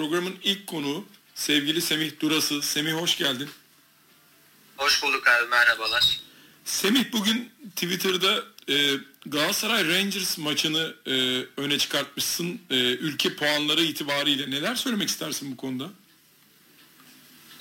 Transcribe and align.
programın 0.00 0.36
ilk 0.42 0.66
konuğu 0.66 1.04
sevgili 1.34 1.82
Semih 1.82 2.20
Durası. 2.20 2.62
Semih 2.62 2.92
hoş 2.92 3.18
geldin. 3.18 3.50
Hoş 4.76 5.02
bulduk 5.02 5.28
abi 5.28 5.46
merhabalar. 5.46 6.20
Semih 6.64 7.12
bugün 7.12 7.52
Twitter'da 7.76 8.44
e, 8.68 8.94
Galatasaray 9.26 9.88
Rangers 9.88 10.38
maçını 10.38 10.94
e, 11.06 11.12
öne 11.56 11.78
çıkartmışsın. 11.78 12.60
E, 12.70 12.74
ülke 12.76 13.36
puanları 13.36 13.82
itibariyle 13.82 14.50
neler 14.50 14.74
söylemek 14.74 15.08
istersin 15.08 15.52
bu 15.52 15.56
konuda? 15.56 15.90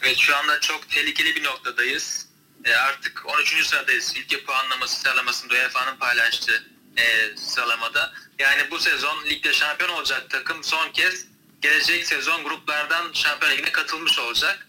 Evet 0.02 0.18
şu 0.18 0.36
anda 0.36 0.60
çok 0.60 0.90
tehlikeli 0.90 1.36
bir 1.36 1.44
noktadayız. 1.44 2.28
E, 2.66 2.74
artık 2.74 3.26
13. 3.26 3.68
sıradayız. 3.68 4.14
Ülke 4.18 4.44
puanlaması 4.44 5.00
sıralamasında 5.02 5.54
UEFA'nın 5.54 5.98
paylaştığı 5.98 6.64
e, 6.98 7.38
sıralamada. 7.38 8.14
Yani 8.40 8.72
bu 8.72 8.80
sezon 8.80 9.26
ligde 9.26 9.54
şampiyon 9.54 9.90
olacak 9.90 10.30
takım 10.30 10.64
son 10.64 10.92
kez 10.92 11.30
gelecek 11.62 12.08
sezon 12.08 12.44
gruplardan 12.44 13.14
şampiyon 13.14 13.54
ligine 13.54 13.72
katılmış 13.72 14.20
olacak. 14.20 14.68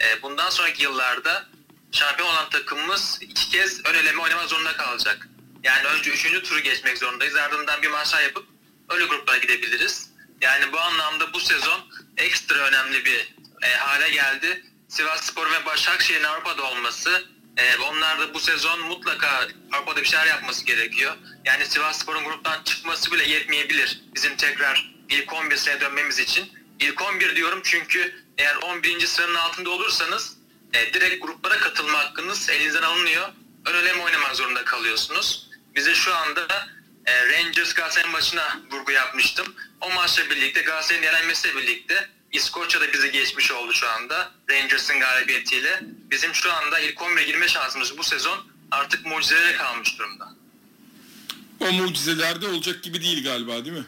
E, 0.00 0.22
bundan 0.22 0.50
sonraki 0.50 0.82
yıllarda 0.82 1.46
şampiyon 1.92 2.28
olan 2.28 2.50
takımımız 2.50 3.18
iki 3.20 3.50
kez 3.50 3.86
ön 3.86 3.94
eleme 3.94 4.22
oynamak 4.22 4.48
zorunda 4.48 4.76
kalacak. 4.76 5.28
Yani 5.62 5.86
önce 5.86 6.10
üçüncü 6.10 6.42
turu 6.42 6.60
geçmek 6.60 6.98
zorundayız. 6.98 7.36
Ardından 7.36 7.82
bir 7.82 7.90
maçlar 7.90 8.22
yapıp 8.22 8.46
öyle 8.88 9.04
gruplara 9.04 9.38
gidebiliriz. 9.38 10.10
Yani 10.40 10.72
bu 10.72 10.80
anlamda 10.80 11.32
bu 11.32 11.40
sezon 11.40 11.80
ekstra 12.16 12.58
önemli 12.58 13.04
bir 13.04 13.34
e, 13.62 13.74
hale 13.74 14.10
geldi. 14.10 14.64
Sivas 14.88 15.24
Spor 15.24 15.50
ve 15.50 15.64
Başakşehir'in 15.64 16.24
Avrupa'da 16.24 16.62
olması 16.62 17.24
e, 17.56 17.76
onlar 17.76 18.20
da 18.20 18.34
bu 18.34 18.40
sezon 18.40 18.80
mutlaka 18.80 19.48
Avrupa'da 19.72 20.00
bir 20.00 20.06
şeyler 20.06 20.26
yapması 20.26 20.64
gerekiyor. 20.64 21.16
Yani 21.44 21.66
Sivas 21.66 21.98
Spor'un 21.98 22.24
gruptan 22.24 22.62
çıkması 22.64 23.12
bile 23.12 23.24
yetmeyebilir 23.24 24.00
bizim 24.14 24.36
tekrar 24.36 24.95
ilk 25.08 25.32
11 25.32 25.56
sene 25.56 25.80
dönmemiz 25.80 26.18
için. 26.18 26.52
İlk 26.80 27.02
11 27.02 27.36
diyorum 27.36 27.60
çünkü 27.64 28.24
eğer 28.38 28.56
11. 28.56 29.06
sıranın 29.06 29.34
altında 29.34 29.70
olursanız 29.70 30.36
e, 30.72 30.92
direkt 30.92 31.22
gruplara 31.22 31.58
katılma 31.58 31.98
hakkınız 31.98 32.50
elinizden 32.50 32.82
alınıyor. 32.82 33.28
Ön 33.66 33.74
eleme 33.74 34.02
oynamak 34.02 34.36
zorunda 34.36 34.64
kalıyorsunuz. 34.64 35.50
Bize 35.74 35.94
şu 35.94 36.14
anda 36.14 36.68
e, 37.06 37.28
Rangers 37.28 37.74
Galatasaray 37.74 38.10
maçına 38.10 38.60
vurgu 38.70 38.92
yapmıştım. 38.92 39.54
O 39.80 39.90
maçla 39.90 40.30
birlikte 40.30 40.60
Galatasaray'ın 40.60 41.02
elenmesiyle 41.02 41.56
birlikte 41.56 42.08
İskoçya 42.32 42.80
da 42.80 42.92
bizi 42.92 43.12
geçmiş 43.12 43.50
oldu 43.52 43.72
şu 43.72 43.88
anda 43.88 44.30
Rangers'ın 44.50 45.00
galibiyetiyle. 45.00 45.80
Bizim 46.10 46.34
şu 46.34 46.52
anda 46.52 46.78
ilk 46.78 46.98
11'e 46.98 47.24
girme 47.24 47.48
şansımız 47.48 47.98
bu 47.98 48.02
sezon 48.02 48.38
artık 48.70 49.06
mucizelere 49.06 49.56
kalmış 49.56 49.98
durumda. 49.98 50.28
O 51.60 51.72
mucizelerde 51.72 52.48
olacak 52.48 52.82
gibi 52.82 53.02
değil 53.02 53.24
galiba 53.24 53.64
değil 53.64 53.76
mi? 53.76 53.84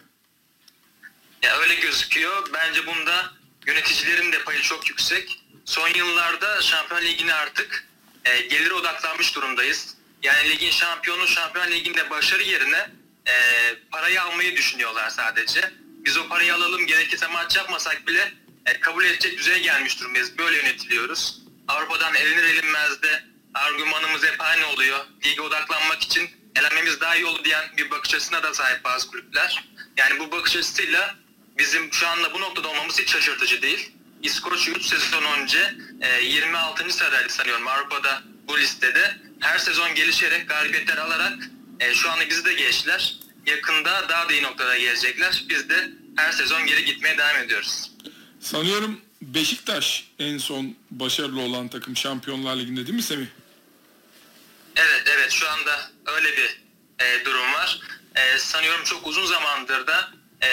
Ya 1.43 1.59
öyle 1.59 1.75
gözüküyor. 1.75 2.49
Bence 2.53 2.87
bunda 2.87 3.33
yöneticilerin 3.67 4.33
de 4.33 4.43
payı 4.43 4.63
çok 4.63 4.89
yüksek. 4.89 5.41
Son 5.65 5.89
yıllarda 5.89 6.63
Şampiyon 6.63 7.03
Ligi'ne 7.03 7.35
artık 7.35 7.89
e, 8.25 8.41
gelir 8.41 8.71
odaklanmış 8.71 9.35
durumdayız. 9.35 9.95
Yani 10.23 10.49
ligin 10.49 10.71
şampiyonu 10.71 11.29
Şampiyon 11.29 11.71
Ligi'nde 11.71 12.11
başarı 12.11 12.43
yerine 12.43 12.91
e, 13.27 13.35
parayı 13.91 14.23
almayı 14.23 14.57
düşünüyorlar 14.57 15.11
sadece. 15.11 15.73
Biz 16.05 16.17
o 16.17 16.29
parayı 16.29 16.55
alalım 16.55 16.87
gerekirse 16.87 17.27
maç 17.27 17.57
yapmasak 17.57 18.07
bile 18.07 18.33
e, 18.67 18.81
kabul 18.81 19.05
edecek 19.05 19.39
düzeye 19.39 19.59
gelmiş 19.59 20.01
durumdayız. 20.01 20.39
Böyle 20.39 20.57
yönetiliyoruz. 20.57 21.43
Avrupa'dan 21.69 22.15
elinir 22.15 22.45
elinmez 22.45 23.03
de 23.03 23.25
argümanımız 23.55 24.25
hep 24.25 24.41
aynı 24.41 24.67
oluyor. 24.67 24.99
Lige 25.25 25.41
odaklanmak 25.41 26.03
için 26.03 26.31
elenmemiz 26.57 27.01
daha 27.01 27.17
iyi 27.17 27.27
olur 27.27 27.45
diyen 27.45 27.65
bir 27.77 27.91
bakış 27.91 28.15
açısına 28.15 28.43
da 28.43 28.55
sahip 28.55 28.85
bazı 28.85 29.11
kulüpler. 29.11 29.65
Yani 29.97 30.19
bu 30.19 30.31
bakış 30.31 30.57
açısıyla 30.57 31.17
bizim 31.59 31.93
şu 31.93 32.09
anda 32.09 32.35
bu 32.35 32.41
noktada 32.41 32.69
olmamız 32.69 32.99
hiç 32.99 33.11
şaşırtıcı 33.11 33.63
değil. 33.63 33.91
İskoçya 34.23 34.75
3 34.75 34.87
sezon 34.87 35.25
önce 35.25 35.75
e, 36.01 36.25
26. 36.25 36.93
sıradaydı 36.93 37.33
sanıyorum 37.33 37.69
Avrupa'da 37.69 38.23
bu 38.49 38.59
listede. 38.59 39.19
Her 39.41 39.59
sezon 39.59 39.95
gelişerek 39.95 40.49
galibiyetler 40.49 40.97
alarak 40.97 41.39
e, 41.81 41.95
şu 41.95 42.11
anda 42.11 42.29
bizi 42.31 42.45
de 42.45 42.55
geçtiler. 42.55 43.17
Yakında 43.47 44.09
daha 44.09 44.29
da 44.29 44.33
iyi 44.33 44.43
noktada 44.43 44.79
gelecekler. 44.79 45.45
Biz 45.49 45.69
de 45.69 45.91
her 46.17 46.33
sezon 46.33 46.67
geri 46.67 46.85
gitmeye 46.85 47.19
devam 47.19 47.37
ediyoruz. 47.37 47.91
Sanıyorum 48.41 49.01
Beşiktaş 49.23 50.05
en 50.19 50.39
son 50.39 50.77
başarılı 50.91 51.41
olan 51.41 51.69
takım 51.69 51.97
Şampiyonlar 51.97 52.57
Ligi'nde 52.57 52.87
değil 52.87 52.97
mi 52.97 53.03
Semih? 53.03 53.27
Evet 54.77 55.03
evet 55.07 55.31
şu 55.31 55.51
anda 55.51 55.91
öyle 56.07 56.37
bir 56.37 56.61
e, 57.05 57.25
durum 57.25 57.53
var. 57.53 57.81
E, 58.15 58.39
sanıyorum 58.39 58.85
çok 58.85 59.07
uzun 59.07 59.27
zamandır 59.27 59.87
da 59.87 60.11
e, 60.43 60.49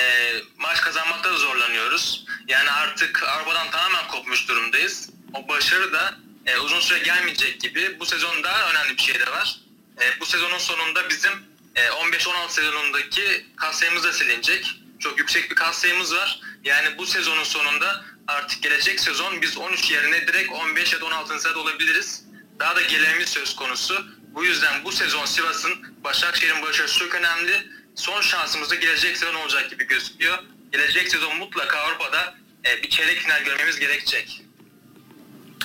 maç 0.57 0.81
kazanmakta 0.81 1.33
da 1.33 1.37
zorlanıyoruz. 1.37 2.25
Yani 2.47 2.71
artık 2.71 3.23
Avrupa'dan 3.23 3.71
tamamen 3.71 4.07
kopmuş 4.07 4.47
durumdayız. 4.47 5.09
O 5.33 5.47
başarı 5.47 5.93
da 5.93 6.15
e, 6.45 6.57
uzun 6.57 6.79
süre 6.79 6.99
gelmeyecek 6.99 7.61
gibi. 7.61 7.99
Bu 7.99 8.05
sezon 8.05 8.43
daha 8.43 8.69
önemli 8.69 8.97
bir 8.97 9.01
şey 9.01 9.19
de 9.19 9.31
var. 9.31 9.59
E, 10.01 10.19
bu 10.19 10.25
sezonun 10.25 10.57
sonunda 10.57 11.09
bizim 11.09 11.31
e, 11.75 11.81
15-16 11.87 12.49
sezonundaki 12.49 13.45
kas 13.55 13.79
sayımız 13.79 14.03
da 14.03 14.13
silinecek. 14.13 14.81
Çok 14.99 15.17
yüksek 15.17 15.51
bir 15.51 15.55
kas 15.55 15.77
sayımız 15.77 16.15
var. 16.15 16.39
Yani 16.63 16.97
bu 16.97 17.05
sezonun 17.05 17.43
sonunda 17.43 18.05
artık 18.27 18.63
gelecek 18.63 18.99
sezon 18.99 19.41
biz 19.41 19.57
13 19.57 19.91
yerine 19.91 20.27
direkt 20.27 20.51
15 20.51 20.93
ya 20.93 21.01
da 21.01 21.05
16. 21.05 21.39
sırada 21.39 21.59
olabiliriz. 21.59 22.23
Daha 22.59 22.75
da 22.75 22.81
gelememiz 22.81 23.29
söz 23.29 23.55
konusu. 23.55 24.05
Bu 24.33 24.45
yüzden 24.45 24.83
bu 24.83 24.91
sezon 24.91 25.25
Sivas'ın 25.25 26.03
Başakşehir'in 26.03 26.61
başarısı 26.61 26.99
çok 26.99 27.15
önemli. 27.15 27.67
Son 27.95 28.21
şansımız 28.21 28.69
da 28.69 28.75
gelecek 28.75 29.17
sezon 29.17 29.35
olacak 29.35 29.69
gibi 29.69 29.87
gözüküyor. 29.87 30.37
Gelecek 30.71 31.09
sezon 31.09 31.37
mutlaka 31.37 31.77
Avrupa'da 31.79 32.35
e, 32.65 32.83
bir 32.83 32.89
çeyrek 32.89 33.19
final 33.19 33.43
görmemiz 33.43 33.79
gerekecek. 33.79 34.41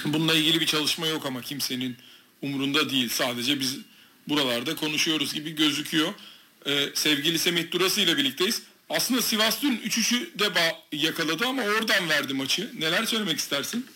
Bununla 0.04 0.34
ilgili 0.34 0.60
bir 0.60 0.66
çalışma 0.66 1.06
yok 1.06 1.26
ama 1.26 1.40
kimsenin 1.40 1.96
umurunda 2.42 2.90
değil. 2.90 3.08
Sadece 3.08 3.60
biz 3.60 3.78
buralarda 4.28 4.76
konuşuyoruz 4.76 5.34
gibi 5.34 5.54
gözüküyor. 5.54 6.14
Ee, 6.66 6.88
sevgili 6.94 7.38
Semih 7.38 7.70
Durası 7.70 8.00
ile 8.00 8.16
birlikteyiz. 8.16 8.62
Aslında 8.90 9.22
Sivas 9.22 9.62
dün 9.62 9.76
3-3'ü 9.78 10.38
de 10.38 10.76
yakaladı 10.92 11.46
ama 11.46 11.62
oradan 11.62 12.08
verdi 12.08 12.34
maçı. 12.34 12.70
Neler 12.78 13.04
söylemek 13.04 13.38
istersin? 13.38 13.86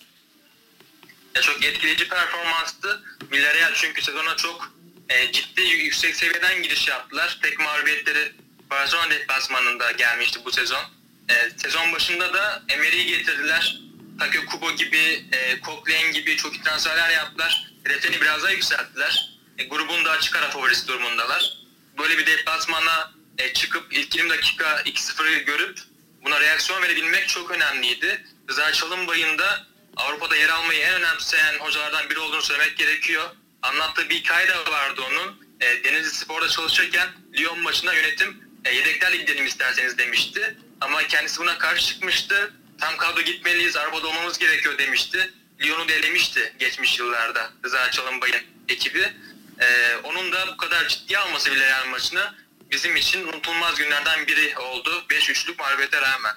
Ya 1.34 1.42
çok 1.42 1.64
etkileyici 1.64 2.08
performanstı. 2.08 3.02
Villarreal 3.32 3.72
çünkü 3.74 4.02
sezona 4.02 4.36
çok 4.36 4.74
e, 5.14 5.32
ciddi 5.32 5.62
yüksek 5.62 6.16
seviyeden 6.16 6.62
giriş 6.62 6.88
yaptılar. 6.88 7.38
Tek 7.42 7.58
mağlubiyetleri 7.58 8.32
Barcelona 8.70 9.10
deplasmanında 9.10 9.90
gelmişti 9.90 10.40
bu 10.44 10.52
sezon. 10.52 10.84
E, 11.30 11.50
sezon 11.56 11.92
başında 11.92 12.34
da 12.34 12.62
Emery'i 12.68 13.06
getirdiler. 13.06 13.80
Takio 14.18 14.44
Kubo 14.44 14.76
gibi, 14.76 15.24
e, 15.32 15.60
Coquelin 15.60 16.12
gibi 16.12 16.36
çok 16.36 16.54
iyi 16.54 16.62
transferler 16.62 17.10
yaptılar. 17.10 17.70
Hedeflerini 17.84 18.20
biraz 18.20 18.42
daha 18.42 18.50
yükselttiler. 18.50 19.38
E, 19.58 19.64
grubun 19.64 20.04
da 20.04 20.10
açık 20.10 20.36
ara 20.36 20.50
favorisi 20.50 20.88
durumundalar. 20.88 21.56
Böyle 21.98 22.18
bir 22.18 22.26
deplasmana 22.26 23.12
e, 23.38 23.52
çıkıp 23.52 23.86
ilk 23.90 24.14
20 24.16 24.30
dakika 24.30 24.80
2-0'ı 24.80 25.38
görüp 25.38 25.78
buna 26.24 26.40
reaksiyon 26.40 26.82
verebilmek 26.82 27.28
çok 27.28 27.50
önemliydi. 27.50 28.24
Rıza 28.50 28.72
Çalınbay'ın 28.72 29.38
da 29.38 29.66
Avrupa'da 29.96 30.36
yer 30.36 30.48
almayı 30.48 30.80
en 30.80 30.94
önemseyen 30.94 31.58
hocalardan 31.58 32.10
biri 32.10 32.18
olduğunu 32.18 32.42
söylemek 32.42 32.76
gerekiyor. 32.76 33.30
Anlattığı 33.64 34.10
bir 34.10 34.14
hikaye 34.14 34.48
de 34.48 34.54
vardı 34.70 35.02
onun. 35.10 35.44
E, 35.60 35.84
Denizli 35.84 36.10
Spor'da 36.10 36.48
çalışırken 36.48 37.08
Lyon 37.38 37.62
maçında 37.62 37.94
yönetim 37.94 38.36
e, 38.64 38.74
yedeklerle 38.74 39.16
gidelim 39.16 39.46
isterseniz 39.46 39.98
demişti. 39.98 40.56
Ama 40.80 41.06
kendisi 41.06 41.40
buna 41.40 41.58
karşı 41.58 41.86
çıkmıştı. 41.86 42.52
Tam 42.80 42.96
kadro 42.96 43.20
gitmeliyiz, 43.20 43.76
arabada 43.76 44.06
olmamız 44.06 44.38
gerekiyor 44.38 44.78
demişti. 44.78 45.32
Lyon'u 45.62 45.88
da 45.88 45.92
elemişti 45.92 46.54
geçmiş 46.58 46.98
yıllarda 46.98 47.50
Rıza 47.64 47.90
Çalınbay'ın 47.90 48.42
ekibi. 48.68 49.12
E, 49.60 49.96
onun 50.02 50.32
da 50.32 50.48
bu 50.52 50.56
kadar 50.56 50.88
ciddiye 50.88 51.18
alması 51.18 51.52
bile 51.52 51.64
yani 51.64 51.90
maçını 51.90 52.34
bizim 52.70 52.96
için 52.96 53.24
unutulmaz 53.24 53.74
günlerden 53.74 54.26
biri 54.26 54.58
oldu. 54.58 55.04
5-3'lük 55.10 55.58
mağlubiyete 55.58 56.00
rağmen. 56.00 56.34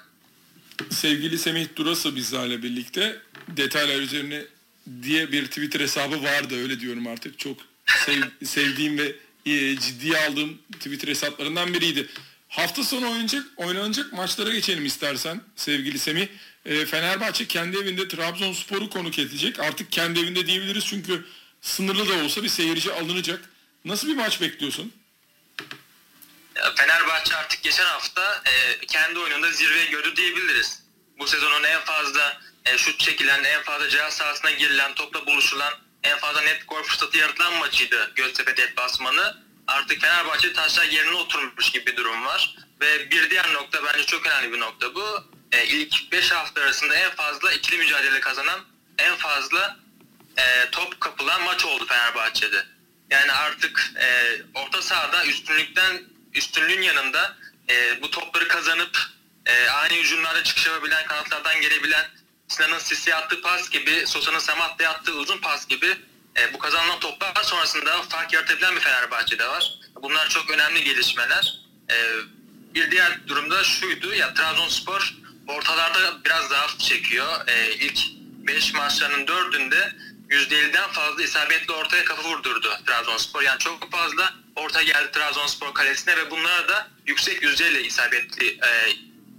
Sevgili 0.90 1.38
Semih 1.38 1.66
Durası 1.76 2.16
bizlerle 2.16 2.62
birlikte 2.62 3.22
detaylar 3.48 4.00
üzerine 4.00 4.44
diye 5.02 5.32
bir 5.32 5.46
Twitter 5.46 5.80
hesabı 5.80 6.22
vardı 6.22 6.62
öyle 6.62 6.80
diyorum 6.80 7.06
artık. 7.06 7.38
Çok 7.38 7.58
sev, 8.06 8.22
sevdiğim 8.44 8.98
ve 8.98 9.16
e, 9.46 9.78
ciddiye 9.78 10.26
aldığım 10.26 10.58
Twitter 10.72 11.08
hesaplarından 11.08 11.74
biriydi. 11.74 12.08
Hafta 12.48 12.84
sonu 12.84 13.10
oynanacak, 13.10 13.44
oynanacak 13.56 14.12
maçlara 14.12 14.50
geçelim 14.50 14.86
istersen 14.86 15.40
sevgili 15.56 15.98
Semih. 15.98 16.28
E, 16.66 16.86
Fenerbahçe 16.86 17.46
kendi 17.46 17.76
evinde 17.76 18.08
Trabzonspor'u 18.08 18.90
konuk 18.90 19.18
edecek. 19.18 19.60
Artık 19.60 19.92
kendi 19.92 20.20
evinde 20.20 20.46
diyebiliriz 20.46 20.86
çünkü 20.86 21.24
sınırlı 21.62 22.08
da 22.08 22.24
olsa 22.24 22.42
bir 22.42 22.48
seyirci 22.48 22.92
alınacak. 22.92 23.40
Nasıl 23.84 24.08
bir 24.08 24.16
maç 24.16 24.40
bekliyorsun? 24.40 24.92
Fenerbahçe 26.76 27.36
artık 27.36 27.62
geçen 27.62 27.84
hafta 27.84 28.42
e, 28.46 28.86
kendi 28.86 29.18
oyununda 29.18 29.50
zirveye 29.50 29.86
gördü 29.86 30.16
diyebiliriz. 30.16 30.82
Bu 31.18 31.26
sezonun 31.26 31.64
en 31.64 31.80
fazla 31.80 32.40
e, 32.72 32.78
şut 32.78 33.00
çekilen, 33.00 33.44
en 33.44 33.62
fazla 33.62 33.88
cihaz 33.88 34.16
sahasına 34.16 34.50
girilen, 34.50 34.94
topla 34.94 35.26
buluşulan, 35.26 35.74
en 36.02 36.18
fazla 36.18 36.40
net 36.40 36.68
gol 36.68 36.82
fırsatı 36.82 37.18
yaratılan 37.18 37.54
maçıydı 37.54 38.12
Göztepe 38.14 38.56
deplasmanı. 38.56 39.36
Artık 39.66 40.00
Fenerbahçe 40.00 40.52
taşlar 40.52 40.84
yerine 40.84 41.14
oturmuş 41.14 41.70
gibi 41.70 41.86
bir 41.86 41.96
durum 41.96 42.24
var. 42.24 42.56
Ve 42.80 43.10
bir 43.10 43.30
diğer 43.30 43.52
nokta 43.52 43.84
bence 43.84 44.06
çok 44.06 44.26
önemli 44.26 44.52
bir 44.52 44.60
nokta 44.60 44.94
bu. 44.94 45.24
e, 45.52 45.66
ilk 45.66 46.12
5 46.12 46.32
hafta 46.32 46.60
arasında 46.60 46.94
en 46.94 47.10
fazla 47.10 47.52
ikili 47.52 47.78
mücadele 47.78 48.20
kazanan, 48.20 48.60
en 48.98 49.16
fazla 49.16 49.76
e, 50.36 50.70
top 50.70 51.00
kapılan 51.00 51.42
maç 51.42 51.64
oldu 51.64 51.86
Fenerbahçe'de. 51.86 52.66
Yani 53.10 53.32
artık 53.32 53.92
e, 54.00 54.36
orta 54.54 54.82
sahada 54.82 55.24
üstünlükten 55.24 56.02
üstünlüğün 56.34 56.82
yanında 56.82 57.36
e, 57.70 58.02
bu 58.02 58.10
topları 58.10 58.48
kazanıp 58.48 58.98
e, 59.46 59.68
ani 59.68 59.96
hücumlarda 59.96 60.44
çıkış 60.44 60.66
yapabilen, 60.66 61.06
kanatlardan 61.06 61.60
gelebilen 61.60 62.10
Sinan'ın 62.48 62.78
Sisi 62.78 63.14
attığı 63.14 63.42
pas 63.42 63.70
gibi, 63.70 64.06
Sosa'nın 64.06 64.38
Samatta'ya 64.38 64.90
attığı 64.90 65.12
uzun 65.12 65.38
pas 65.38 65.66
gibi 65.66 65.96
e, 66.38 66.52
bu 66.52 66.58
kazanılan 66.58 66.98
toplar 66.98 67.42
sonrasında 67.42 68.02
fark 68.02 68.32
yaratabilen 68.32 68.76
bir 68.76 68.80
Fenerbahçe'de 68.80 69.48
var. 69.48 69.78
Bunlar 70.02 70.28
çok 70.28 70.50
önemli 70.50 70.84
gelişmeler. 70.84 71.60
E, 71.90 71.96
bir 72.74 72.90
diğer 72.90 73.28
durumda 73.28 73.64
şuydu 73.64 74.14
ya 74.14 74.34
Trabzonspor 74.34 75.14
ortalarda 75.46 76.24
biraz 76.24 76.48
zaaf 76.48 76.78
çekiyor. 76.78 77.48
E, 77.48 77.74
ilk 77.74 77.98
5 78.46 78.74
maçlarının 78.74 79.26
4'ünde 79.26 79.92
%50'den 80.30 80.90
fazla 80.90 81.22
isabetli 81.22 81.72
ortaya 81.72 82.04
kafa 82.04 82.28
vurdurdu 82.28 82.70
Trabzonspor. 82.86 83.42
Yani 83.42 83.58
çok 83.58 83.92
fazla 83.92 84.34
orta 84.56 84.82
geldi 84.82 85.10
Trabzonspor 85.12 85.74
kalesine 85.74 86.16
ve 86.16 86.30
bunlara 86.30 86.68
da 86.68 86.88
yüksek 87.06 87.42
yüzdeyle 87.42 87.82
isabetli 87.82 88.46
e, 88.46 88.92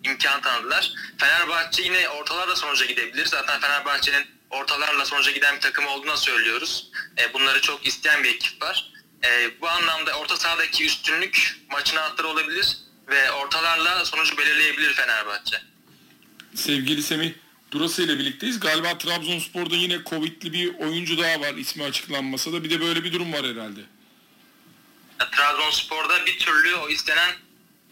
imkan 0.04 0.42
tanıdılar. 0.42 0.92
Fenerbahçe 1.18 1.84
yine 1.84 2.10
ortalarla 2.10 2.56
sonuca 2.56 2.86
gidebilir. 2.86 3.26
Zaten 3.26 3.60
Fenerbahçe'nin 3.60 4.26
ortalarla 4.50 5.06
sonuca 5.06 5.32
giden 5.32 5.56
bir 5.56 5.62
takım 5.62 5.88
olduğuna 5.88 6.18
söylüyoruz. 6.18 6.92
E, 7.18 7.34
bunları 7.34 7.62
çok 7.62 7.88
isteyen 7.88 8.24
bir 8.24 8.36
ekip 8.36 8.62
var. 8.62 8.92
E, 9.24 9.62
bu 9.62 9.70
anlamda 9.70 10.14
orta 10.14 10.38
sahadaki 10.38 10.86
üstünlük 10.86 11.58
maçın 11.72 11.98
anahtarı 11.98 12.28
olabilir 12.28 12.78
ve 13.08 13.32
ortalarla 13.32 14.06
sonucu 14.06 14.38
belirleyebilir 14.38 14.94
Fenerbahçe. 14.94 15.62
Sevgili 16.56 17.04
Semih 17.04 17.34
Durası 17.72 18.04
ile 18.04 18.20
birlikteyiz. 18.20 18.60
Galiba 18.60 18.98
Trabzonspor'da 18.98 19.76
yine 19.76 20.04
Covid'li 20.10 20.54
bir 20.54 20.80
oyuncu 20.80 21.18
daha 21.18 21.42
var 21.42 21.54
ismi 21.54 21.84
açıklanmasa 21.84 22.54
da 22.54 22.64
bir 22.64 22.70
de 22.70 22.82
böyle 22.82 23.04
bir 23.04 23.14
durum 23.14 23.34
var 23.34 23.46
herhalde. 23.46 23.80
Ya, 25.20 25.30
Trabzonspor'da 25.32 26.26
bir 26.26 26.40
türlü 26.40 26.76
o 26.76 26.90
istenen 26.90 27.36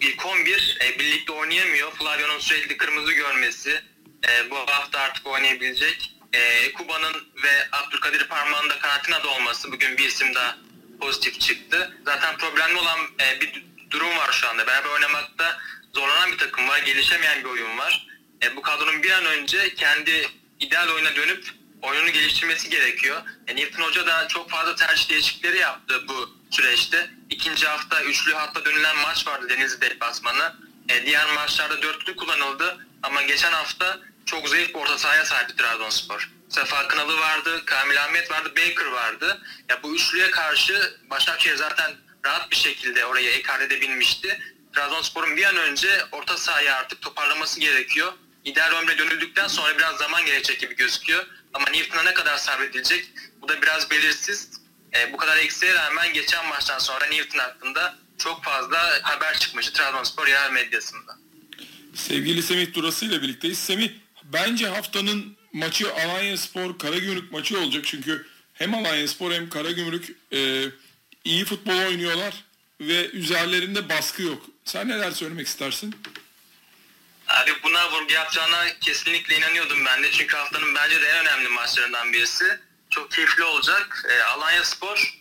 ilk 0.02 0.26
11 0.26 0.78
e, 0.82 1.00
birlikte 1.00 1.32
oynayamıyor. 1.32 1.92
Flavio'nun 1.92 2.40
sürekli 2.40 2.78
kırmızı 2.78 3.12
görmesi 3.12 3.82
e, 4.30 4.50
bu 4.52 4.56
hafta 4.58 5.00
artık 5.00 5.28
oynayabilecek. 5.28 6.14
E, 6.34 6.74
Kuba'nın 6.74 7.14
ve 7.44 7.68
Abdülkadir 7.72 8.28
Parmağ'ın 8.28 8.70
da 8.70 8.80
karantinada 8.80 9.28
olması 9.28 9.72
bugün 9.72 9.98
bir 9.98 10.06
isim 10.06 10.36
daha 10.36 10.58
pozitif 11.02 11.40
çıktı. 11.40 11.98
Zaten 12.06 12.38
problemli 12.38 12.78
olan 12.78 13.00
e, 13.20 13.42
bir 13.42 13.66
durum 13.90 14.18
var 14.18 14.32
şu 14.32 14.48
anda. 14.50 14.68
Beraber 14.68 14.90
oynamakta 14.90 15.58
zorlanan 15.94 16.32
bir 16.32 16.38
takım 16.38 16.68
var, 16.68 16.80
gelişemeyen 16.80 17.40
bir 17.40 17.50
oyun 17.50 17.78
var. 17.78 18.08
E, 18.44 18.56
bu 18.56 18.62
kadronun 18.62 19.04
bir 19.04 19.12
an 19.12 19.26
önce 19.26 19.76
kendi 19.76 20.30
ideal 20.60 20.90
oyuna 20.90 21.16
dönüp 21.16 21.46
oyununu 21.82 22.10
geliştirmesi 22.10 22.70
gerekiyor. 22.70 23.22
E, 23.48 23.56
Newton 23.56 23.84
Hoca 23.84 24.08
da 24.08 24.28
çok 24.28 24.50
fazla 24.50 24.76
tercih 24.76 25.10
değişiklikleri 25.10 25.58
yaptı 25.58 26.08
bu 26.08 26.37
süreçte. 26.52 27.10
İkinci 27.30 27.68
hafta 27.68 28.04
üçlü 28.04 28.34
hatta 28.34 28.66
dönülen 28.66 28.98
maç 28.98 29.28
vardı 29.28 29.50
Denizli 29.50 29.82
deplasmanı. 29.82 30.56
E, 30.90 31.06
diğer 31.06 31.34
maçlarda 31.34 31.82
dörtlü 31.82 32.16
kullanıldı 32.16 32.88
ama 33.04 33.22
geçen 33.22 33.52
hafta 33.52 34.00
çok 34.26 34.50
zayıf 34.50 34.70
bir 34.70 34.74
orta 34.76 34.98
sahaya 34.98 35.26
sahipti 35.26 35.56
Trabzonspor. 35.56 36.30
Sefa 36.50 36.88
Kınalı 36.88 37.20
vardı, 37.20 37.66
Kamil 37.66 38.04
Ahmet 38.04 38.32
vardı, 38.32 38.50
Baker 38.50 38.86
vardı. 38.86 39.42
Ya 39.70 39.84
bu 39.84 39.96
üçlüye 39.96 40.32
karşı 40.32 40.98
Başakşehir 41.10 41.56
zaten 41.56 41.96
rahat 42.26 42.52
bir 42.52 42.56
şekilde 42.56 43.06
oraya 43.06 43.32
ekart 43.32 43.62
edebilmişti. 43.62 44.40
Trabzonspor'un 44.76 45.38
bir 45.38 45.44
an 45.46 45.58
önce 45.58 46.06
orta 46.12 46.38
sahaya 46.38 46.76
artık 46.76 47.02
toparlaması 47.02 47.60
gerekiyor. 47.60 48.14
İdeal 48.46 48.72
ömre 48.72 48.98
dönüldükten 48.98 49.48
sonra 49.48 49.78
biraz 49.78 49.98
zaman 49.98 50.26
gerekecek 50.26 50.60
gibi 50.60 50.76
gözüküyor. 50.76 51.26
Ama 51.54 51.70
Newton'a 51.70 52.04
ne 52.04 52.14
kadar 52.14 52.38
sabredilecek 52.38 53.12
bu 53.42 53.50
da 53.50 53.62
biraz 53.62 53.92
belirsiz. 53.92 54.52
E, 54.95 55.13
bu 55.13 55.18
kadar 55.18 55.38
eksiğe 55.38 55.74
rağmen 55.74 56.13
geçen 56.13 56.45
maçtan 56.48 56.80
sonra 56.80 57.06
Newton 57.06 57.39
hakkında 57.39 57.95
çok 58.18 58.44
fazla 58.44 59.00
haber 59.04 59.39
çıkmıştı 59.39 59.74
Trabzonspor 59.74 60.28
yerel 60.28 60.51
medyasında. 60.51 61.18
Sevgili 61.95 62.44
Semih 62.44 62.74
Durası 62.74 63.06
ile 63.06 63.22
birlikteyiz. 63.22 63.60
Semih 63.60 63.89
bence 64.24 64.68
haftanın 64.68 65.38
maçı 65.54 65.94
Alanya 65.94 66.38
Spor 66.38 66.80
Karagümrük 66.80 67.31
maçı 67.31 67.60
olacak. 67.60 67.84
Çünkü 67.88 68.28
hem 68.54 68.74
Alanya 68.74 69.07
Spor 69.07 69.31
hem 69.31 69.50
Karagümrük 69.50 70.10
e, 70.34 70.66
iyi 71.24 71.45
futbol 71.45 71.78
oynuyorlar 71.78 72.34
ve 72.81 73.10
üzerlerinde 73.10 73.89
baskı 73.89 74.22
yok. 74.24 74.44
Sen 74.66 74.88
neler 74.88 75.12
söylemek 75.12 75.48
istersin? 75.48 75.95
Abi 77.28 77.51
buna 77.63 77.92
vurgu 77.92 78.13
yapacağına 78.13 78.80
kesinlikle 78.81 79.38
inanıyordum 79.38 79.86
ben 79.86 80.04
de. 80.04 80.12
Çünkü 80.12 80.38
haftanın 80.38 80.75
bence 80.75 81.01
de 81.01 81.07
en 81.07 81.18
önemli 81.25 81.50
maçlarından 81.50 82.13
birisi. 82.13 82.60
Çok 82.98 83.12
keyifli 83.12 83.44
olacak. 83.44 84.06
E, 84.10 84.24
Alanya 84.24 84.64
Spor 84.64 85.18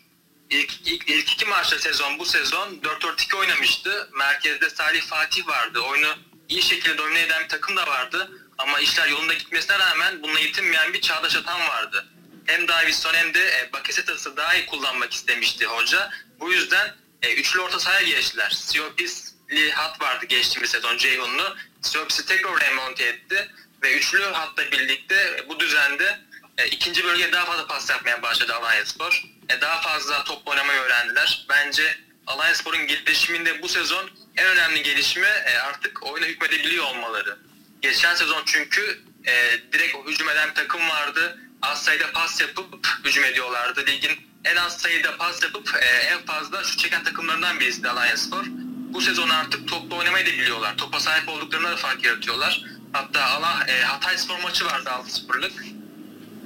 ilk, 0.50 0.72
ilk, 0.84 1.08
ilk 1.08 1.32
iki 1.32 1.46
maçta 1.46 1.78
sezon 1.78 2.18
bu 2.18 2.26
sezon 2.26 2.74
4-4-2 2.74 3.36
oynamıştı. 3.36 4.10
Merkezde 4.18 4.70
Salih 4.70 5.02
Fatih 5.02 5.48
vardı. 5.48 5.80
Oyunu 5.80 6.14
iyi 6.48 6.62
şekilde 6.62 6.98
domine 6.98 7.20
eden 7.20 7.44
bir 7.44 7.48
takım 7.48 7.76
da 7.76 7.86
vardı. 7.86 8.30
Ama 8.58 8.80
işler 8.80 9.08
yolunda 9.08 9.34
gitmesine 9.34 9.78
rağmen 9.78 10.22
bununla 10.22 10.40
yetinmeyen 10.40 10.92
bir 10.92 11.00
Çağdaş 11.00 11.36
Atan 11.36 11.68
vardı. 11.68 12.06
Hem 12.46 12.68
Davison 12.68 13.14
hem 13.14 13.34
de 13.34 13.60
e, 13.60 13.72
Bakasetas'ı 13.72 14.36
daha 14.36 14.54
iyi 14.54 14.66
kullanmak 14.66 15.12
istemişti 15.12 15.66
hoca. 15.66 16.10
Bu 16.40 16.52
yüzden 16.52 16.94
e, 17.22 17.34
üçlü 17.34 17.60
orta 17.60 17.80
sahaya 17.80 18.02
geçtiler. 18.02 18.50
Siopis'li 18.50 19.72
hat 19.72 20.00
vardı 20.00 20.26
geçtiğimiz 20.26 20.70
sezon 20.70 20.96
Ceyhunlu. 20.96 21.56
Siopis'i 21.82 22.26
tekrar 22.26 22.50
oraya 22.50 22.70
monte 22.70 23.04
etti. 23.04 23.50
Ve 23.82 23.92
üçlü 23.92 24.22
hatla 24.22 24.72
birlikte 24.72 25.14
e, 25.14 25.48
bu 25.48 25.60
düzende 25.60 26.25
e, 26.58 26.66
ikinci 26.66 27.04
bölgeye 27.04 27.32
daha 27.32 27.44
fazla 27.44 27.66
pas 27.66 27.90
yapmaya 27.90 28.22
başladı 28.22 28.54
Alanya 28.54 28.86
Spor. 28.86 29.22
E, 29.48 29.60
daha 29.60 29.80
fazla 29.80 30.24
top 30.24 30.48
oynamayı 30.48 30.80
öğrendiler. 30.80 31.46
Bence 31.48 31.98
Alanya 32.26 32.54
Spor'un 32.54 32.86
gelişiminde 32.86 33.62
bu 33.62 33.68
sezon 33.68 34.10
en 34.36 34.46
önemli 34.46 34.82
gelişme 34.82 35.28
e, 35.46 35.58
artık 35.58 36.02
oyuna 36.02 36.26
hükmedebiliyor 36.26 36.84
olmaları. 36.84 37.38
Geçen 37.82 38.14
sezon 38.14 38.42
çünkü 38.46 39.00
e, 39.26 39.32
direkt 39.72 39.96
hücum 40.06 40.28
eden 40.28 40.54
takım 40.54 40.88
vardı. 40.88 41.38
Az 41.62 41.84
sayıda 41.84 42.12
pas 42.12 42.40
yapıp 42.40 42.86
hücum 43.04 43.24
ediyorlardı. 43.24 43.86
Ligin 43.86 44.26
en 44.44 44.56
az 44.56 44.78
sayıda 44.78 45.16
pas 45.16 45.42
yapıp 45.42 45.74
e, 45.74 45.86
en 45.86 46.24
fazla 46.24 46.64
şu 46.64 46.76
çeken 46.76 47.04
takımlarından 47.04 47.60
birisi 47.60 47.88
Alanya 47.88 48.16
Spor. 48.16 48.44
Bu 48.92 49.00
sezon 49.00 49.28
artık 49.28 49.68
topla 49.68 49.96
oynamayı 49.96 50.26
da 50.26 50.30
biliyorlar. 50.30 50.76
Topa 50.76 51.00
sahip 51.00 51.28
olduklarında 51.28 51.70
da 51.70 51.76
fark 51.76 52.04
yaratıyorlar. 52.04 52.64
Hatta 52.92 53.24
Allah 53.24 53.64
e, 53.68 53.82
Hatay 53.82 54.18
Spor 54.18 54.38
maçı 54.38 54.64
vardı 54.64 54.90
6-0'lık. 54.90 55.75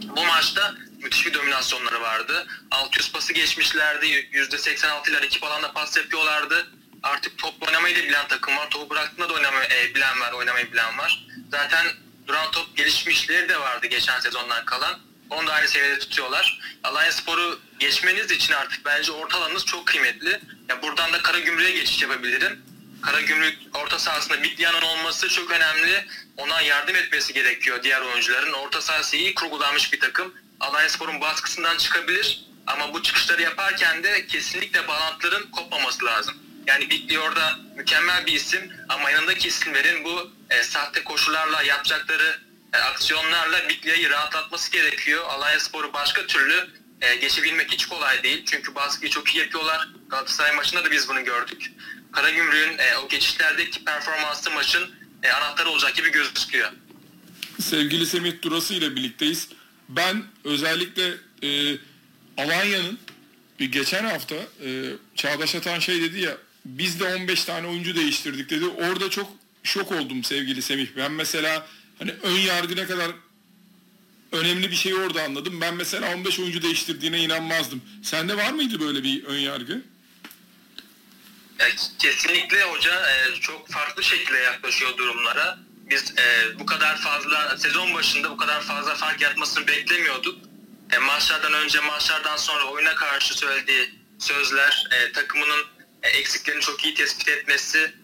Bu 0.02 0.26
maçta 0.26 0.74
müthiş 1.02 1.26
bir 1.26 1.34
dominasyonları 1.34 2.00
vardı. 2.00 2.46
600 2.70 3.12
pası 3.12 3.32
geçmişlerdi. 3.32 4.06
%86 4.06 5.10
ile 5.10 5.22
rakip 5.22 5.44
alanda 5.44 5.72
pas 5.72 5.96
yapıyorlardı. 5.96 6.66
Artık 7.02 7.38
top 7.38 7.62
oynamayı 7.68 7.96
da 7.96 8.02
bilen 8.02 8.28
takım 8.28 8.56
var. 8.56 8.70
Topu 8.70 8.90
bıraktığında 8.90 9.28
da 9.28 9.32
oynamayı 9.32 9.68
e, 9.70 9.94
bilen 9.94 10.20
var, 10.20 10.32
oynamayı 10.32 10.72
bilen 10.72 10.98
var. 10.98 11.26
Zaten 11.50 11.86
duran 12.26 12.50
top 12.50 12.76
gelişmişleri 12.76 13.48
de 13.48 13.60
vardı 13.60 13.86
geçen 13.86 14.20
sezondan 14.20 14.64
kalan. 14.64 14.98
Onu 15.30 15.46
da 15.46 15.52
aynı 15.52 15.68
seviyede 15.68 15.98
tutuyorlar. 15.98 16.60
Alanya 16.84 17.12
Spor'u 17.12 17.60
geçmeniz 17.78 18.30
için 18.30 18.54
artık 18.54 18.84
bence 18.84 19.12
ortalanınız 19.12 19.64
çok 19.64 19.86
kıymetli. 19.86 20.40
Ya 20.68 20.82
buradan 20.82 21.12
da 21.12 21.22
Karagümrük'e 21.22 21.70
geçiş 21.70 22.02
yapabilirim. 22.02 22.62
Karagümrük 23.02 23.58
orta 23.74 23.98
sahasında 23.98 24.42
Bidyan'ın 24.42 24.82
olması 24.82 25.28
çok 25.28 25.50
önemli. 25.50 26.04
Ona 26.36 26.60
yardım 26.60 26.96
etmesi 26.96 27.32
gerekiyor 27.32 27.82
diğer 27.82 28.00
oyuncuların. 28.00 28.52
Orta 28.52 28.80
sahası 28.80 29.16
iyi 29.16 29.34
kurgulanmış 29.34 29.92
bir 29.92 30.00
takım. 30.00 30.34
Alanya 30.60 30.88
Spor'un 30.88 31.20
baskısından 31.20 31.76
çıkabilir. 31.76 32.44
Ama 32.66 32.94
bu 32.94 33.02
çıkışları 33.02 33.42
yaparken 33.42 34.02
de 34.02 34.26
kesinlikle 34.26 34.88
bağlantıların 34.88 35.50
kopmaması 35.50 36.04
lazım. 36.04 36.34
Yani 36.66 36.90
Bigli 36.90 37.18
orada 37.18 37.58
mükemmel 37.76 38.26
bir 38.26 38.32
isim 38.32 38.72
ama 38.88 39.10
yanındaki 39.10 39.48
isimlerin 39.48 40.04
bu 40.04 40.30
e, 40.50 40.62
sahte 40.62 41.04
koşularla 41.04 41.62
yapacakları 41.62 42.38
e, 42.72 42.78
aksiyonlarla 42.78 43.68
Bigli'yi 43.68 44.10
rahatlatması 44.10 44.72
gerekiyor. 44.72 45.24
Alanya 45.28 45.60
Spor'u 45.60 45.92
başka 45.92 46.26
türlü 46.26 46.70
e, 47.00 47.14
geçebilmek 47.14 47.72
hiç 47.72 47.86
kolay 47.86 48.22
değil. 48.22 48.44
Çünkü 48.46 48.74
baskıyı 48.74 49.10
çok 49.10 49.34
iyi 49.34 49.38
yapıyorlar. 49.38 49.88
Galatasaray 50.08 50.52
maçında 50.52 50.84
da 50.84 50.90
biz 50.90 51.08
bunu 51.08 51.24
gördük. 51.24 51.72
Karagümrük'ün 52.12 52.78
e, 52.78 52.96
o 53.04 53.08
geçişlerdeki 53.08 53.84
performansı 53.84 54.50
maçın 54.50 54.90
e, 55.22 55.30
anahtarı 55.32 55.68
olacak 55.68 55.94
gibi 55.94 56.12
gözüküyor. 56.12 56.72
Sevgili 57.60 58.06
Semih 58.06 58.42
Durası 58.42 58.74
ile 58.74 58.96
birlikteyiz. 58.96 59.48
Ben 59.88 60.22
özellikle 60.44 61.14
e, 61.42 61.76
Alanya'nın 62.36 62.98
bir 63.60 63.72
geçen 63.72 64.04
hafta 64.04 64.34
e, 64.34 64.92
Çağdaş 65.14 65.54
Atan 65.54 65.78
şey 65.78 66.02
dedi 66.02 66.20
ya 66.20 66.36
biz 66.64 67.00
de 67.00 67.14
15 67.14 67.44
tane 67.44 67.66
oyuncu 67.66 67.96
değiştirdik 67.96 68.50
dedi. 68.50 68.66
Orada 68.66 69.10
çok 69.10 69.32
şok 69.62 69.92
oldum 69.92 70.24
sevgili 70.24 70.62
Semih. 70.62 70.88
Ben 70.96 71.12
mesela 71.12 71.66
hani 71.98 72.12
ön 72.22 72.38
yargı 72.38 72.76
ne 72.76 72.86
kadar 72.86 73.10
önemli 74.32 74.70
bir 74.70 74.76
şey 74.76 74.94
orada 74.94 75.22
anladım. 75.22 75.60
Ben 75.60 75.74
mesela 75.74 76.14
15 76.14 76.40
oyuncu 76.40 76.62
değiştirdiğine 76.62 77.22
inanmazdım. 77.22 77.82
Sende 78.02 78.36
var 78.36 78.52
mıydı 78.52 78.80
böyle 78.80 79.02
bir 79.02 79.24
ön 79.24 79.38
yargı? 79.38 79.82
Kesinlikle 81.98 82.62
hoca 82.62 83.10
e, 83.10 83.40
çok 83.40 83.68
farklı 83.68 84.02
şekilde 84.02 84.38
yaklaşıyor 84.38 84.96
durumlara. 84.96 85.58
biz 85.90 86.14
e, 86.18 86.58
bu 86.58 86.66
kadar 86.66 86.96
fazla 87.00 87.56
sezon 87.58 87.94
başında 87.94 88.30
bu 88.30 88.36
kadar 88.36 88.60
fazla 88.60 88.94
fark 88.94 89.20
yaratmasını 89.20 89.66
beklemiyorduk. 89.66 90.38
E, 90.92 90.98
maçlardan 90.98 91.52
önce 91.52 91.80
maçlardan 91.80 92.36
sonra 92.36 92.64
oyuna 92.64 92.94
karşı 92.94 93.34
söylediği 93.34 93.94
sözler, 94.18 94.88
takımının 95.14 95.66
eksiklerini 96.02 96.60
çok 96.60 96.84
iyi 96.84 96.94
tespit 96.94 97.28
etmesi, 97.28 97.94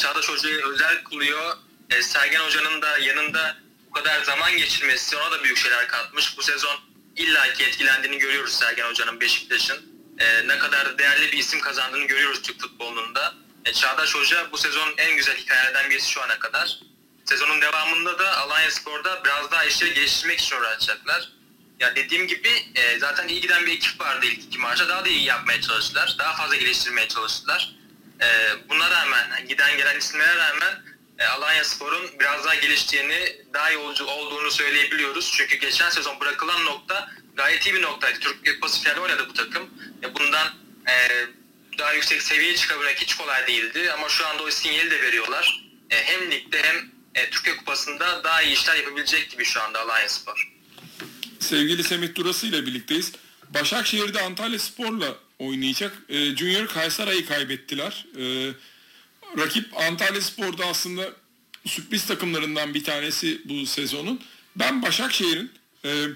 Çağdaş 0.00 0.28
Hoca'yı 0.28 0.66
özel 0.66 1.04
kılıyor. 1.04 1.56
Sergen 2.00 2.40
Hoca'nın 2.40 2.82
da 2.82 2.98
yanında 2.98 3.56
bu 3.86 3.90
kadar 3.90 4.22
zaman 4.22 4.56
geçirmesi 4.56 5.16
ona 5.16 5.30
da 5.30 5.44
büyük 5.44 5.56
şeyler 5.56 5.88
katmış. 5.88 6.38
Bu 6.38 6.42
sezon 6.42 6.76
illaki 7.16 7.64
etkilendiğini 7.64 8.18
görüyoruz 8.18 8.54
Sergen 8.54 8.88
Hoca'nın 8.88 9.20
Beşiktaş'ın. 9.20 9.91
E, 10.22 10.48
ne 10.48 10.58
kadar 10.58 10.98
değerli 10.98 11.32
bir 11.32 11.38
isim 11.38 11.60
kazandığını 11.60 12.04
görüyoruz 12.04 12.42
Türk 12.42 12.60
futbolunun 12.60 13.14
da. 13.14 13.34
E, 13.64 13.72
Çağdaş 13.72 14.14
Hoca 14.14 14.52
bu 14.52 14.58
sezonun 14.58 14.94
en 14.96 15.16
güzel 15.16 15.36
hikayelerden 15.36 15.90
birisi 15.90 16.10
şu 16.10 16.22
ana 16.22 16.38
kadar. 16.38 16.78
Sezonun 17.24 17.60
devamında 17.60 18.18
da 18.18 18.36
Alanya 18.36 18.70
Spor'da 18.70 19.24
biraz 19.24 19.50
daha 19.50 19.64
işleri 19.64 19.94
geliştirmek 19.94 20.40
için 20.40 20.56
uğraşacaklar. 20.56 21.32
Ya 21.80 21.96
dediğim 21.96 22.26
gibi 22.26 22.48
e, 22.74 22.98
zaten 22.98 23.28
iyi 23.28 23.40
giden 23.40 23.66
bir 23.66 23.72
ekip 23.72 24.00
vardı 24.00 24.26
ilk 24.26 24.44
iki 24.44 24.58
maçta. 24.58 24.88
Daha 24.88 25.04
da 25.04 25.08
iyi 25.08 25.24
yapmaya 25.24 25.60
çalıştılar. 25.60 26.16
Daha 26.18 26.36
fazla 26.36 26.56
geliştirmeye 26.56 27.08
çalıştılar. 27.08 27.74
E, 28.20 28.26
buna 28.68 28.90
rağmen, 28.90 29.48
giden 29.48 29.76
gelen 29.76 29.98
isimlere 29.98 30.36
rağmen 30.36 30.82
e, 31.18 31.26
Alanya 31.26 31.64
Spor'un 31.64 32.10
biraz 32.20 32.44
daha 32.44 32.54
geliştiğini, 32.54 33.36
daha 33.54 33.70
iyi 33.70 33.78
olduğunu 33.78 34.50
söyleyebiliyoruz. 34.50 35.32
Çünkü 35.36 35.56
geçen 35.56 35.90
sezon 35.90 36.20
bırakılan 36.20 36.64
nokta 36.64 37.10
gayet 37.36 37.66
iyi 37.66 37.74
bir 37.74 37.82
noktaydı. 37.82 38.18
Türkiye 38.20 38.54
Kupası 38.54 38.82
finali 38.82 39.00
oynadı 39.00 39.26
bu 39.28 39.32
takım. 39.32 39.70
E, 40.02 40.14
bundan 40.14 40.48
e, 40.88 40.94
daha 41.78 41.92
yüksek 41.92 42.22
seviyeye 42.22 42.56
çıkabilmek 42.56 43.00
hiç 43.00 43.14
kolay 43.14 43.46
değildi. 43.46 43.92
Ama 43.92 44.08
şu 44.08 44.26
anda 44.26 44.42
o 44.42 44.50
sinyali 44.50 44.90
de 44.90 45.02
veriyorlar. 45.02 45.64
E, 45.90 45.96
hem 46.04 46.30
ligde 46.30 46.62
hem 46.62 46.76
e, 47.14 47.30
Türkiye 47.30 47.56
Kupası'nda 47.56 48.24
daha 48.24 48.42
iyi 48.42 48.52
işler 48.52 48.76
yapabilecek 48.76 49.30
gibi 49.30 49.44
şu 49.44 49.62
anda 49.62 49.80
Alanya 49.80 50.08
Spor. 50.08 50.52
Sevgili 51.40 51.84
Semih 51.84 52.14
Durası 52.14 52.46
ile 52.46 52.66
birlikteyiz. 52.66 53.12
Başakşehir'de 53.48 54.20
Antalya 54.20 54.58
Spor'la 54.58 55.14
oynayacak. 55.38 55.92
E, 56.08 56.36
Junior 56.36 56.66
Kaysaray'ı 56.66 57.26
kaybettiler. 57.26 58.06
E, 58.18 58.24
rakip 59.38 59.76
Antalya 59.76 60.20
Spor'da 60.20 60.66
aslında 60.66 61.12
sürpriz 61.66 62.06
takımlarından 62.06 62.74
bir 62.74 62.84
tanesi 62.84 63.40
bu 63.44 63.66
sezonun. 63.66 64.20
Ben 64.56 64.82
Başakşehir'in 64.82 65.52
e, 65.84 66.06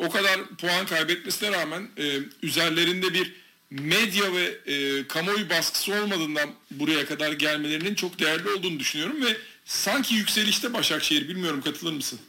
o 0.00 0.10
kadar 0.10 0.48
puan 0.60 0.86
kaybetmesine 0.86 1.52
rağmen 1.52 1.88
e, 1.98 2.18
üzerlerinde 2.42 3.14
bir 3.14 3.32
medya 3.70 4.32
ve 4.32 4.44
e, 4.66 5.06
kamuoyu 5.08 5.50
baskısı 5.50 5.92
olmadığından 5.92 6.50
buraya 6.70 7.06
kadar 7.06 7.32
gelmelerinin 7.32 7.94
çok 7.94 8.18
değerli 8.18 8.50
olduğunu 8.50 8.78
düşünüyorum 8.78 9.22
ve 9.22 9.36
sanki 9.64 10.14
yükselişte 10.14 10.72
Başakşehir 10.72 11.28
bilmiyorum 11.28 11.62
katılır 11.62 11.92
mısın? 11.92 12.20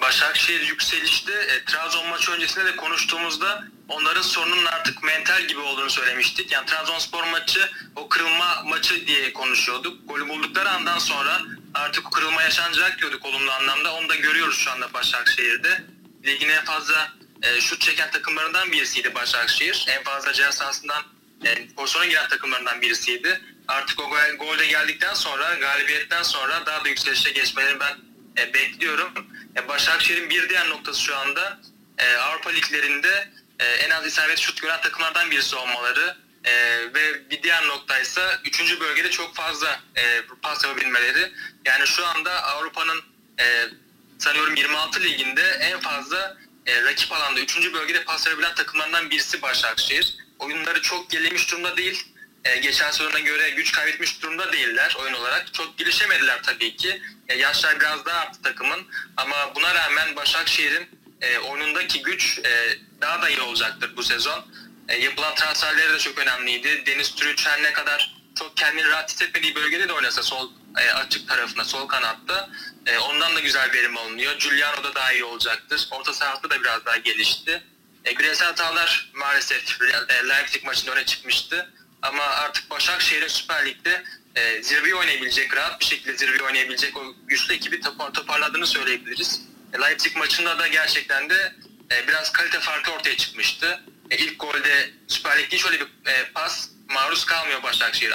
Başakşehir 0.00 0.68
yükselişte 0.68 1.32
e, 1.32 1.64
Trabzon 1.64 2.08
maçı 2.08 2.30
öncesinde 2.30 2.64
de 2.64 2.76
konuştuğumuzda 2.76 3.64
onların 3.88 4.22
sorunun 4.22 4.64
artık 4.64 5.02
mental 5.02 5.48
gibi 5.48 5.60
olduğunu 5.60 5.90
söylemiştik. 5.90 6.52
Yani 6.52 6.66
Trabzonspor 6.66 7.24
maçı 7.24 7.70
o 7.96 8.08
kırılma 8.08 8.62
maçı 8.66 9.06
diye 9.06 9.32
konuşuyorduk. 9.32 10.08
Golü 10.08 10.28
buldukları 10.28 10.70
andan 10.70 10.98
sonra 10.98 11.42
artık 11.74 12.12
kırılma 12.12 12.42
yaşanacak 12.42 12.98
diyorduk 12.98 13.26
olumlu 13.26 13.50
anlamda. 13.50 13.94
Onu 13.94 14.08
da 14.08 14.14
görüyoruz 14.14 14.58
şu 14.58 14.70
anda 14.70 14.92
Başakşehir'de. 14.92 15.84
Ligin 16.24 16.48
en 16.48 16.64
fazla 16.64 17.12
e, 17.42 17.60
şut 17.60 17.80
çeken 17.80 18.10
takımlarından 18.10 18.72
birisiydi 18.72 19.14
Başakşehir. 19.14 19.84
En 19.88 20.02
fazla 20.02 20.32
ceza 20.32 20.52
sahasından 20.52 21.02
e, 21.44 21.68
pozisyona 21.76 22.06
giren 22.06 22.28
takımlarından 22.28 22.82
birisiydi. 22.82 23.40
Artık 23.68 24.00
o 24.00 24.10
gol, 24.10 24.46
golde 24.46 24.66
geldikten 24.66 25.14
sonra, 25.14 25.54
galibiyetten 25.54 26.22
sonra 26.22 26.66
daha 26.66 26.84
da 26.84 26.88
yükselişe 26.88 27.30
geçmelerini 27.30 27.80
ben 27.80 27.96
e, 28.42 28.54
bekliyorum. 28.54 29.12
E, 29.56 29.68
Başakşehir'in 29.68 30.30
bir 30.30 30.48
diğer 30.48 30.68
noktası 30.68 31.00
şu 31.00 31.16
anda 31.16 31.60
e, 31.98 32.16
Avrupa 32.16 32.50
liglerinde 32.50 33.28
e, 33.58 33.64
en 33.64 33.90
az 33.90 34.06
isabet 34.06 34.38
şut 34.38 34.62
gören 34.62 34.80
takımlardan 34.80 35.30
birisi 35.30 35.56
olmaları 35.56 36.16
e, 36.44 36.52
ve 36.94 37.30
bir 37.30 37.42
diğer 37.42 37.66
nokta 37.66 37.98
ise 37.98 38.38
3. 38.44 38.80
bölgede 38.80 39.10
çok 39.10 39.36
fazla 39.36 39.80
e, 39.96 40.22
pas 40.42 40.64
yapabilmeleri. 40.64 41.32
Yani 41.64 41.86
şu 41.86 42.06
anda 42.06 42.42
Avrupa'nın 42.42 43.02
e, 43.40 43.64
sanıyorum 44.20 44.56
26 44.56 45.02
liginde 45.02 45.42
en 45.42 45.80
fazla 45.80 46.36
e, 46.66 46.82
rakip 46.82 47.12
alanda 47.12 47.40
3. 47.40 47.72
bölgede 47.72 48.04
pas 48.04 48.26
verebilen 48.26 48.54
takımlardan 48.54 49.10
birisi 49.10 49.42
Başakşehir. 49.42 50.14
Oyunları 50.38 50.82
çok 50.82 51.10
gerilemiş 51.10 51.50
durumda 51.50 51.76
değil. 51.76 52.06
E, 52.44 52.56
geçen 52.56 52.90
sezona 52.90 53.18
göre 53.18 53.50
güç 53.50 53.72
kaybetmiş 53.72 54.22
durumda 54.22 54.52
değiller 54.52 54.96
oyun 55.00 55.14
olarak. 55.14 55.54
Çok 55.54 55.78
gelişemediler 55.78 56.42
tabii 56.42 56.76
ki. 56.76 57.02
E, 57.28 57.36
yaşlar 57.36 57.80
biraz 57.80 58.04
daha 58.04 58.20
arttı 58.20 58.42
takımın. 58.42 58.86
Ama 59.16 59.54
buna 59.54 59.74
rağmen 59.74 60.16
Başakşehir'in 60.16 60.88
e, 61.20 61.38
oyunundaki 61.38 62.02
güç 62.02 62.38
e, 62.38 62.78
daha 63.00 63.22
da 63.22 63.28
iyi 63.28 63.40
olacaktır 63.40 63.96
bu 63.96 64.02
sezon. 64.02 64.46
E, 64.88 64.96
yapılan 64.96 65.34
transferleri 65.34 65.92
de 65.92 65.98
çok 65.98 66.18
önemliydi. 66.18 66.86
Deniz 66.86 67.14
Türüç 67.14 67.46
her 67.46 67.62
ne 67.62 67.72
kadar 67.72 68.19
çok 68.40 68.56
kendini 68.56 68.88
rahat 68.88 69.10
hissetmediği 69.10 69.54
bölgede 69.54 69.88
de 69.88 69.92
oynasa 69.92 70.22
sol 70.22 70.50
e, 70.78 70.90
açık 70.90 71.28
tarafına, 71.28 71.64
sol 71.64 71.88
kanatta 71.88 72.50
e, 72.86 72.98
ondan 72.98 73.36
da 73.36 73.40
güzel 73.40 73.72
verim 73.72 73.96
alınıyor. 73.96 74.38
Giuliano 74.38 74.84
da 74.84 74.94
daha 74.94 75.12
iyi 75.12 75.24
olacaktır. 75.24 75.88
Orta 75.90 76.12
sahada 76.12 76.50
da 76.50 76.60
biraz 76.60 76.84
daha 76.84 76.96
gelişti. 76.96 77.62
E, 78.06 78.18
bireysel 78.18 78.46
hatalar 78.46 79.10
maalesef 79.14 79.80
e, 80.08 80.28
Leipzig 80.28 80.64
maçında 80.64 80.92
öne 80.92 81.06
çıkmıştı. 81.06 81.72
Ama 82.02 82.22
artık 82.22 82.70
Başakşehir'in 82.70 83.28
Süper 83.28 83.66
Lig'de 83.66 84.04
e, 84.34 84.62
zirveyi 84.62 84.94
oynayabilecek, 84.94 85.56
rahat 85.56 85.80
bir 85.80 85.84
şekilde 85.84 86.16
zirveyi 86.16 86.42
oynayabilecek 86.42 86.96
o 86.96 87.14
güçlü 87.26 87.54
ekibi 87.54 87.80
toparladığını 88.14 88.66
söyleyebiliriz. 88.66 89.40
E, 89.72 89.80
Leipzig 89.80 90.16
maçında 90.16 90.58
da 90.58 90.66
gerçekten 90.66 91.30
de 91.30 91.54
e, 91.92 92.08
biraz 92.08 92.32
kalite 92.32 92.60
farkı 92.60 92.92
ortaya 92.92 93.16
çıkmıştı. 93.16 93.80
E, 94.10 94.16
ilk 94.16 94.40
golde 94.40 94.90
Süper 95.08 95.38
Lig'de 95.38 95.58
şöyle 95.58 95.80
bir 95.80 95.86
e, 96.06 96.32
pas 96.34 96.68
maruz 97.00 97.24
kalmıyor 97.24 97.62
Başakşehir. 97.62 98.12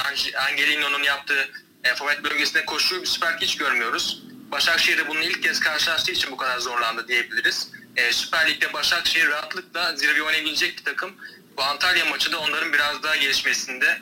Angelino'nun 0.48 1.04
yaptığı 1.04 1.50
e, 1.84 1.96
forvet 1.96 2.24
bölgesinde 2.24 2.66
koşuyor 2.66 3.02
bir 3.02 3.08
Süper 3.08 3.38
hiç 3.42 3.58
görmüyoruz. 3.58 4.24
Başakşehir'de 4.52 5.08
bunun 5.08 5.22
ilk 5.22 5.44
kez 5.44 5.60
karşılaştığı 5.60 6.12
için 6.12 6.32
bu 6.32 6.38
kadar 6.38 6.60
zorlandı 6.60 7.08
diyebiliriz. 7.08 7.72
E, 7.96 8.14
Süper 8.14 8.50
Lig'de 8.50 8.74
Başakşehir 8.74 9.28
rahatlıkla 9.28 9.96
zirve 9.96 10.24
oynayabilecek 10.24 10.78
bir 10.78 10.84
takım. 10.84 11.12
Bu 11.58 11.64
Antalya 11.64 12.06
maçı 12.06 12.32
da 12.32 12.40
onların 12.40 12.74
biraz 12.74 13.04
daha 13.04 13.16
gelişmesinde 13.16 14.02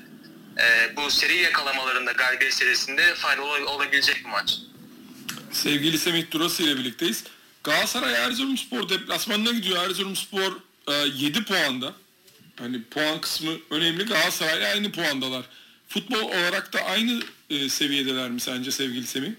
e, 0.57 0.95
bu 0.95 1.11
seri 1.11 1.37
yakalamalarında 1.37 2.11
galibiyet 2.11 2.53
serisinde 2.53 3.15
faydalı 3.15 3.69
olabilecek 3.69 4.15
bir 4.15 4.29
maç. 4.29 4.57
Sevgili 5.51 5.97
Semih 5.97 6.31
Durası 6.31 6.63
ile 6.63 6.77
birlikteyiz. 6.77 7.23
Galatasaray 7.63 8.13
Erzurumspor 8.13 8.89
deplasmanına 8.89 9.51
gidiyor. 9.51 9.85
Erzurumspor 9.85 10.51
e, 10.87 10.93
7 10.93 11.45
puanda. 11.45 11.93
Hani 12.59 12.83
puan 12.83 13.21
kısmı 13.21 13.51
önemli. 13.69 14.05
Galatasaray 14.05 14.65
aynı 14.65 14.91
puandalar. 14.91 15.45
Futbol 15.89 16.21
olarak 16.21 16.73
da 16.73 16.79
aynı 16.81 17.23
e, 17.49 17.69
seviyedeler 17.69 18.29
mi 18.29 18.39
sence 18.39 18.71
sevgili 18.71 19.07
Semih? 19.07 19.31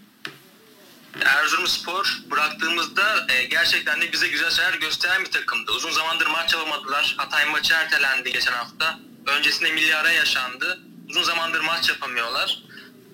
Erzurumspor 1.25 2.19
bıraktığımızda 2.31 3.27
e, 3.29 3.45
gerçekten 3.45 4.01
de 4.01 4.13
bize 4.13 4.29
güzel 4.29 4.51
şeyler 4.51 4.75
gösteren 4.75 5.25
bir 5.25 5.31
takımdı. 5.31 5.73
Uzun 5.73 5.91
zamandır 5.91 6.27
maç 6.27 6.53
yapamadılar. 6.53 7.15
Hatay 7.17 7.45
maçı 7.45 7.75
ertelendi 7.75 8.33
geçen 8.33 8.53
hafta. 8.53 8.99
Öncesinde 9.27 9.73
milli 9.73 9.97
ara 9.97 10.11
yaşandı. 10.11 10.81
Uzun 11.09 11.23
zamandır 11.23 11.61
maç 11.61 11.89
yapamıyorlar. 11.89 12.63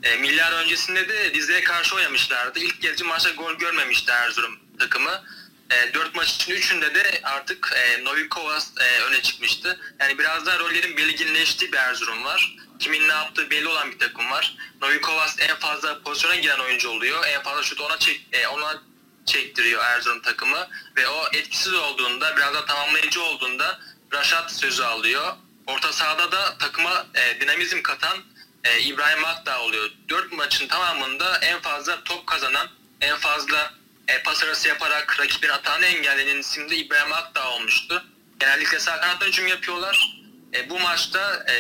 E, 0.03 0.17
milli 0.17 0.43
öncesinde 0.43 1.09
de 1.09 1.31
Rize'ye 1.31 1.65
karşı 1.65 1.97
oynamışlardı. 1.97 2.59
İlk 2.59 2.83
gelici 2.83 3.05
maçta 3.05 3.31
gol 3.31 3.55
görmemişti 3.55 4.11
Erzurum 4.11 4.59
takımı. 4.79 5.23
E, 5.71 5.95
4 5.95 6.15
maçın 6.15 6.53
üçünde 6.53 6.95
de 6.95 7.21
artık 7.25 7.73
e, 7.77 8.05
Novikovas 8.05 8.71
e, 8.81 9.03
öne 9.03 9.23
çıkmıştı. 9.23 9.81
Yani 10.01 10.19
biraz 10.19 10.47
daha 10.47 10.59
rollerin 10.59 10.97
belirginleştiği 10.97 11.73
bir 11.73 11.77
Erzurum 11.77 12.25
var 12.25 12.57
kimin 12.81 13.09
ne 13.09 13.13
yaptığı 13.13 13.51
belli 13.51 13.69
olan 13.69 13.93
bir 13.93 13.99
takım 13.99 14.31
var. 14.31 14.57
Novikovas 14.83 15.37
en 15.39 15.57
fazla 15.57 16.03
pozisyona 16.03 16.35
giren 16.35 16.59
oyuncu 16.59 16.91
oluyor. 16.91 17.25
En 17.27 17.43
fazla 17.43 17.63
şut 17.63 17.81
ona 17.81 17.99
çek, 17.99 18.27
e, 18.33 18.47
ona 18.47 18.83
çektiriyor 19.27 19.85
Erzurum 19.85 20.23
takımı 20.23 20.69
ve 20.97 21.09
o 21.09 21.27
etkisiz 21.33 21.75
olduğunda 21.75 22.37
biraz 22.37 22.55
da 22.55 22.65
tamamlayıcı 22.67 23.23
olduğunda 23.23 23.81
Raşat 24.13 24.53
sözü 24.53 24.83
alıyor. 24.83 25.33
Orta 25.67 25.93
sahada 25.93 26.33
da 26.33 26.59
takıma 26.59 27.07
e, 27.15 27.41
dinamizm 27.41 27.83
katan 27.83 28.19
e, 28.65 28.81
İbrahim 28.81 29.25
Akdağ 29.25 29.61
oluyor. 29.63 29.91
Dört 30.09 30.33
maçın 30.33 30.69
tamamında 30.69 31.39
en 31.39 31.61
fazla 31.61 32.05
top 32.05 32.27
kazanan, 32.27 32.69
en 33.01 33.17
fazla 33.17 33.75
e, 34.11 34.23
pas 34.23 34.43
arası 34.43 34.69
yaparak 34.69 35.21
rakibin 35.21 35.49
atağını 35.49 35.87
engelleyen 35.87 36.37
isim 36.39 36.71
de 36.71 36.77
İbrahim 36.77 37.13
Akdağ 37.13 37.51
olmuştu. 37.51 38.05
Genellikle 38.41 38.81
sağ 38.81 39.01
kanatta 39.01 39.27
hücum 39.27 39.47
yapıyorlar. 39.47 40.21
E, 40.55 40.71
bu 40.71 40.81
maçta 40.81 41.47
e, 41.51 41.55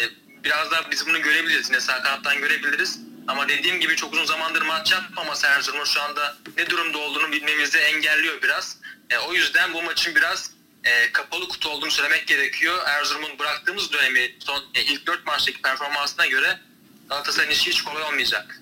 biraz 0.45 0.71
daha 0.71 0.91
biz 0.91 1.07
bunu 1.07 1.23
görebiliriz. 1.23 1.69
Yine 1.69 1.81
sağ 1.81 2.03
kanattan 2.03 2.39
görebiliriz. 2.39 3.01
Ama 3.29 3.49
dediğim 3.49 3.81
gibi 3.81 3.97
çok 3.97 4.13
uzun 4.13 4.25
zamandır 4.25 4.63
maç 4.63 4.93
yapmaması 4.93 5.47
Erzurum'un 5.47 5.85
şu 5.85 6.03
anda 6.03 6.37
ne 6.57 6.71
durumda 6.71 6.99
olduğunu 6.99 7.33
bilmemizi 7.33 7.79
engelliyor 7.79 8.43
biraz. 8.43 8.77
E, 9.11 9.19
o 9.19 9.35
yüzden 9.35 9.75
bu 9.75 9.83
maçın 9.83 10.15
biraz 10.15 10.51
e, 10.85 11.13
kapalı 11.13 11.49
kutu 11.49 11.69
olduğunu 11.69 11.91
söylemek 11.91 12.27
gerekiyor. 12.27 12.79
Erzurum'un 12.87 13.39
bıraktığımız 13.39 13.93
dönemi 13.93 14.37
son 14.39 14.65
e, 14.75 14.83
ilk 14.83 15.07
dört 15.07 15.27
maçtaki 15.27 15.63
performansına 15.63 16.27
göre 16.27 16.61
Galatasaray'ın 17.09 17.53
işi 17.53 17.71
hiç 17.71 17.83
kolay 17.83 18.03
olmayacak. 18.03 18.61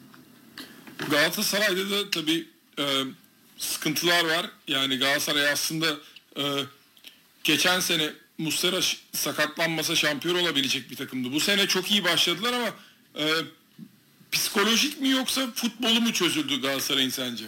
Galatasaray'da 1.11 1.91
da 1.91 2.11
tabii 2.11 2.49
e, 2.79 2.85
sıkıntılar 3.59 4.25
var. 4.25 4.51
Yani 4.69 4.99
Galatasaray 4.99 5.51
aslında 5.51 5.87
e, 6.37 6.43
geçen 7.45 7.81
sene 7.81 8.13
Muslera 8.39 8.81
sakatlanmasa 9.13 9.97
şampiyon 9.97 10.35
olabilecek 10.35 10.91
bir 10.91 10.97
takımdı. 10.97 11.33
Bu 11.33 11.41
sene 11.41 11.67
çok 11.67 11.91
iyi 11.91 12.05
başladılar 12.05 12.53
ama 12.53 12.71
e, 13.17 13.25
psikolojik 14.33 15.01
mi 15.01 15.09
yoksa 15.09 15.47
futbolu 15.55 16.01
mu 16.01 16.13
çözüldü 16.13 16.61
Galatasaray'ın 16.61 17.11
sence? 17.11 17.45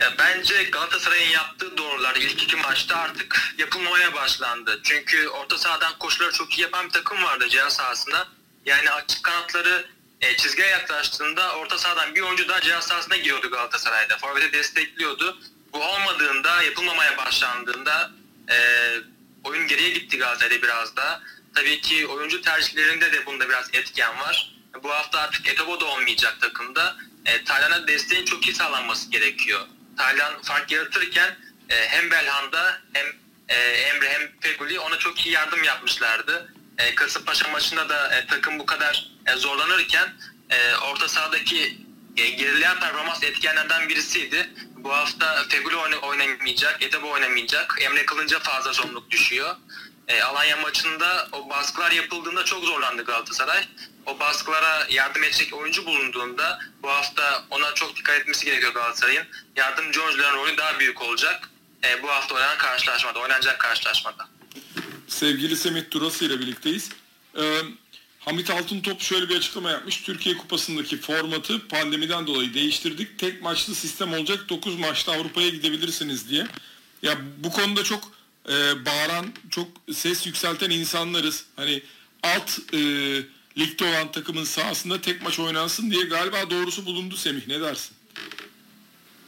Ya 0.00 0.14
bence 0.18 0.64
Galatasaray'ın 0.64 1.30
yaptığı 1.30 1.76
doğrular 1.76 2.16
ilk 2.16 2.42
iki 2.42 2.56
maçta 2.56 2.96
artık 2.96 3.54
yapılmaya 3.58 4.14
başlandı. 4.14 4.80
Çünkü 4.82 5.28
orta 5.28 5.58
sahadan 5.58 5.98
koşuları 5.98 6.32
çok 6.32 6.58
iyi 6.58 6.62
yapan 6.62 6.86
bir 6.86 6.92
takım 6.92 7.22
vardı 7.22 7.48
cihaz 7.48 7.76
sahasında. 7.76 8.28
Yani 8.66 8.90
açık 8.90 9.22
kanatları 9.22 9.86
e, 10.24 10.36
çizgiye 10.36 10.68
yaklaştığında 10.68 11.56
orta 11.56 11.78
sahadan 11.78 12.14
bir 12.14 12.20
oyuncu 12.20 12.48
daha 12.48 12.60
cihaz 12.60 12.86
sahasına 12.86 13.16
giriyordu 13.16 13.50
Galatasaray'da. 13.50 14.18
Forvet'e 14.18 14.52
destekliyordu. 14.52 15.38
Bu 15.72 15.84
olmadığında, 15.84 16.62
yapılmamaya 16.62 17.16
başlandığında 17.16 18.10
e, 18.50 18.56
oyun 19.44 19.66
geriye 19.66 19.90
gitti 19.90 20.18
Galatasaray'da 20.18 20.62
biraz 20.62 20.96
da. 20.96 21.22
Tabii 21.54 21.80
ki 21.80 22.06
oyuncu 22.06 22.40
tercihlerinde 22.40 23.12
de 23.12 23.26
bunda 23.26 23.48
biraz 23.48 23.68
etken 23.72 24.20
var. 24.20 24.54
Bu 24.82 24.90
hafta 24.90 25.20
artık 25.20 25.48
Etobo 25.48 25.80
da 25.80 25.84
olmayacak 25.84 26.36
takımda. 26.40 26.96
E, 27.26 27.44
Taylan'a 27.44 27.88
desteğin 27.88 28.24
çok 28.24 28.46
iyi 28.46 28.54
sağlanması 28.54 29.10
gerekiyor. 29.10 29.60
Taylan 29.96 30.42
fark 30.42 30.72
yaratırken 30.72 31.36
e, 31.70 31.88
hem 31.88 32.10
Belhanda 32.10 32.80
hem 32.92 33.06
e, 33.48 33.54
Emre 33.56 34.08
hem 34.08 34.40
Feguli 34.40 34.80
ona 34.80 34.98
çok 34.98 35.26
iyi 35.26 35.32
yardım 35.32 35.64
yapmışlardı. 35.64 36.54
E, 36.78 36.94
Kasımpaşa 36.94 37.48
maçında 37.48 37.88
da 37.88 38.14
e, 38.14 38.26
takım 38.26 38.58
bu 38.58 38.66
kadar 38.66 39.13
e, 39.26 39.36
zorlanırken 39.36 40.14
e, 40.50 40.76
orta 40.76 41.08
sahadaki 41.08 41.78
e, 42.16 42.28
gerileyen 42.30 42.80
performans 42.80 43.22
etkenlerden 43.22 43.88
birisiydi. 43.88 44.50
Bu 44.76 44.92
hafta 44.92 45.44
Feguli 45.48 45.76
oynamayacak, 45.76 46.82
Etebo 46.82 47.10
oynamayacak. 47.10 47.78
Emre 47.80 48.06
Kılınca 48.06 48.38
fazla 48.38 48.72
sorumluluk 48.72 49.10
düşüyor. 49.10 49.56
E, 50.08 50.22
Alanya 50.22 50.56
maçında 50.56 51.28
o 51.32 51.50
baskılar 51.50 51.90
yapıldığında 51.90 52.44
çok 52.44 52.64
zorlandı 52.64 53.04
Galatasaray. 53.04 53.64
O 54.06 54.18
baskılara 54.18 54.86
yardım 54.90 55.24
edecek 55.24 55.54
oyuncu 55.54 55.86
bulunduğunda 55.86 56.58
bu 56.82 56.88
hafta 56.88 57.44
ona 57.50 57.74
çok 57.74 57.96
dikkat 57.96 58.20
etmesi 58.20 58.44
gerekiyor 58.44 58.74
Galatasaray'ın. 58.74 59.24
Yardımcı 59.56 60.02
oyuncuların 60.02 60.36
rolü 60.36 60.56
daha 60.56 60.78
büyük 60.78 61.02
olacak. 61.02 61.50
E, 61.84 62.02
bu 62.02 62.08
hafta 62.08 62.34
oynanan 62.34 62.58
karşılaşmada, 62.58 63.18
oynanacak 63.18 63.58
karşılaşmada. 63.58 64.28
Sevgili 65.08 65.56
Semih 65.56 65.90
Durası 65.90 66.24
ile 66.24 66.40
birlikteyiz. 66.40 66.90
Ee, 67.38 67.60
Hamit 68.24 68.50
Altıntop 68.50 69.00
şöyle 69.00 69.28
bir 69.28 69.36
açıklama 69.36 69.70
yapmış. 69.70 70.02
Türkiye 70.02 70.36
Kupası'ndaki 70.36 71.00
formatı 71.00 71.68
pandemiden 71.68 72.26
dolayı 72.26 72.54
değiştirdik. 72.54 73.18
Tek 73.18 73.42
maçlı 73.42 73.74
sistem 73.74 74.12
olacak. 74.12 74.48
9 74.48 74.78
maçta 74.78 75.12
Avrupa'ya 75.12 75.48
gidebilirsiniz 75.48 76.28
diye. 76.28 76.46
Ya 77.02 77.18
bu 77.38 77.50
konuda 77.50 77.84
çok 77.84 78.12
e, 78.48 78.84
bağıran, 78.86 79.26
çok 79.50 79.68
ses 79.92 80.26
yükselten 80.26 80.70
insanlarız. 80.70 81.44
Hani 81.56 81.82
alt 82.22 82.58
e, 82.72 82.78
ligde 83.58 83.84
olan 83.84 84.12
takımın 84.12 84.44
sahasında 84.44 85.00
tek 85.00 85.22
maç 85.22 85.38
oynansın 85.38 85.90
diye 85.90 86.04
galiba 86.04 86.50
doğrusu 86.50 86.86
bulundu 86.86 87.16
Semih. 87.16 87.46
Ne 87.46 87.60
dersin? 87.60 87.93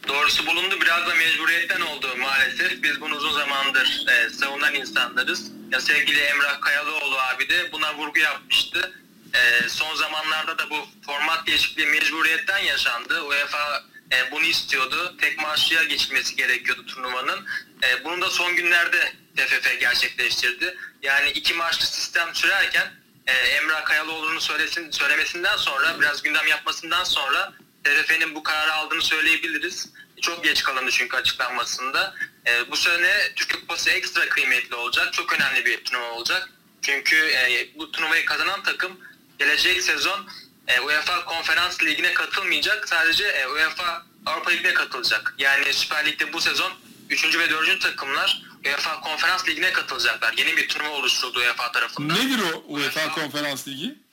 Doğrusu 0.09 0.47
bulundu. 0.47 0.81
Biraz 0.81 1.07
da 1.07 1.15
mecburiyetten 1.15 1.81
oldu 1.81 2.17
maalesef. 2.17 2.83
Biz 2.83 3.01
bunu 3.01 3.15
uzun 3.15 3.33
zamandır 3.33 4.05
e, 4.09 4.31
savunan 4.31 4.75
insanlarız. 4.75 5.51
Ya 5.73 5.81
sevgili 5.81 6.21
Emrah 6.21 6.61
Kayalıoğlu 6.61 7.19
abi 7.19 7.49
de 7.49 7.73
buna 7.73 7.95
vurgu 7.95 8.19
yapmıştı. 8.19 8.93
E, 9.35 9.69
son 9.69 9.95
zamanlarda 9.95 10.59
da 10.59 10.71
bu 10.71 10.77
format 11.07 11.47
değişikliği 11.47 11.87
mecburiyetten 11.87 12.59
yaşandı. 12.59 13.23
UEFA 13.23 13.85
e, 14.13 14.31
bunu 14.31 14.45
istiyordu. 14.45 15.17
Tek 15.21 15.39
maaşlıya 15.39 15.85
geçilmesi 15.85 16.37
gerekiyordu 16.37 16.87
turnuvanın. 16.87 17.47
E, 17.83 18.05
bunu 18.05 18.23
da 18.23 18.31
son 18.31 18.57
günlerde 18.57 19.13
TFF 19.37 19.81
gerçekleştirdi. 19.81 20.77
Yani 21.03 21.31
iki 21.31 21.55
maaşlı 21.55 21.87
sistem 21.87 22.35
sürerken 22.35 22.93
e, 23.27 23.33
Emrah 23.33 23.85
Kayalıoğlu'nun 23.85 24.39
söylesin, 24.39 24.91
söylemesinden 24.91 25.57
sonra 25.57 26.01
biraz 26.01 26.23
gündem 26.23 26.47
yapmasından 26.47 27.05
sonra 27.05 27.53
TFF'nin 27.87 28.35
bu 28.35 28.43
kararı 28.43 28.73
aldığını 28.73 29.03
söyleyebiliriz. 29.03 29.89
Çok 30.21 30.45
geç 30.45 30.63
kalındı 30.63 30.91
çünkü 30.91 31.17
açıklanmasında. 31.17 32.15
E, 32.47 32.71
bu 32.71 32.77
sene 32.77 33.33
Türkiye 33.37 33.61
Kupası 33.61 33.91
ekstra 33.91 34.29
kıymetli 34.29 34.75
olacak. 34.75 35.13
Çok 35.13 35.33
önemli 35.33 35.65
bir 35.65 35.85
turnuva 35.85 36.11
olacak. 36.11 36.49
Çünkü 36.83 37.17
e, 37.17 37.69
bu 37.79 37.93
turnuvayı 37.93 38.25
kazanan 38.25 38.63
takım 38.63 39.01
gelecek 39.39 39.83
sezon 39.83 40.29
e, 40.69 40.81
UEFA 40.81 41.25
Konferans 41.25 41.83
Ligi'ne 41.83 42.15
katılmayacak. 42.15 42.89
Sadece 42.89 43.25
e, 43.25 43.47
UEFA 43.47 44.07
Avrupa 44.27 44.51
Ligi'ne 44.51 44.75
katılacak. 44.75 45.35
Yani 45.39 45.73
Süper 45.73 46.07
Lig'de 46.07 46.33
bu 46.33 46.41
sezon 46.41 46.73
3. 47.11 47.39
ve 47.39 47.51
4. 47.51 47.81
takımlar 47.81 48.43
UEFA 48.65 49.01
Konferans 49.01 49.49
Ligi'ne 49.49 49.73
katılacaklar. 49.73 50.35
Yeni 50.37 50.57
bir 50.57 50.69
turnuva 50.69 50.91
oluşturuldu 50.91 51.39
UEFA 51.39 51.73
tarafından. 51.73 52.17
Nedir 52.17 52.41
o 52.55 52.65
UEFA, 52.67 53.01
UEFA 53.01 53.15
Konferans 53.15 53.69
Ligi? 53.69 54.06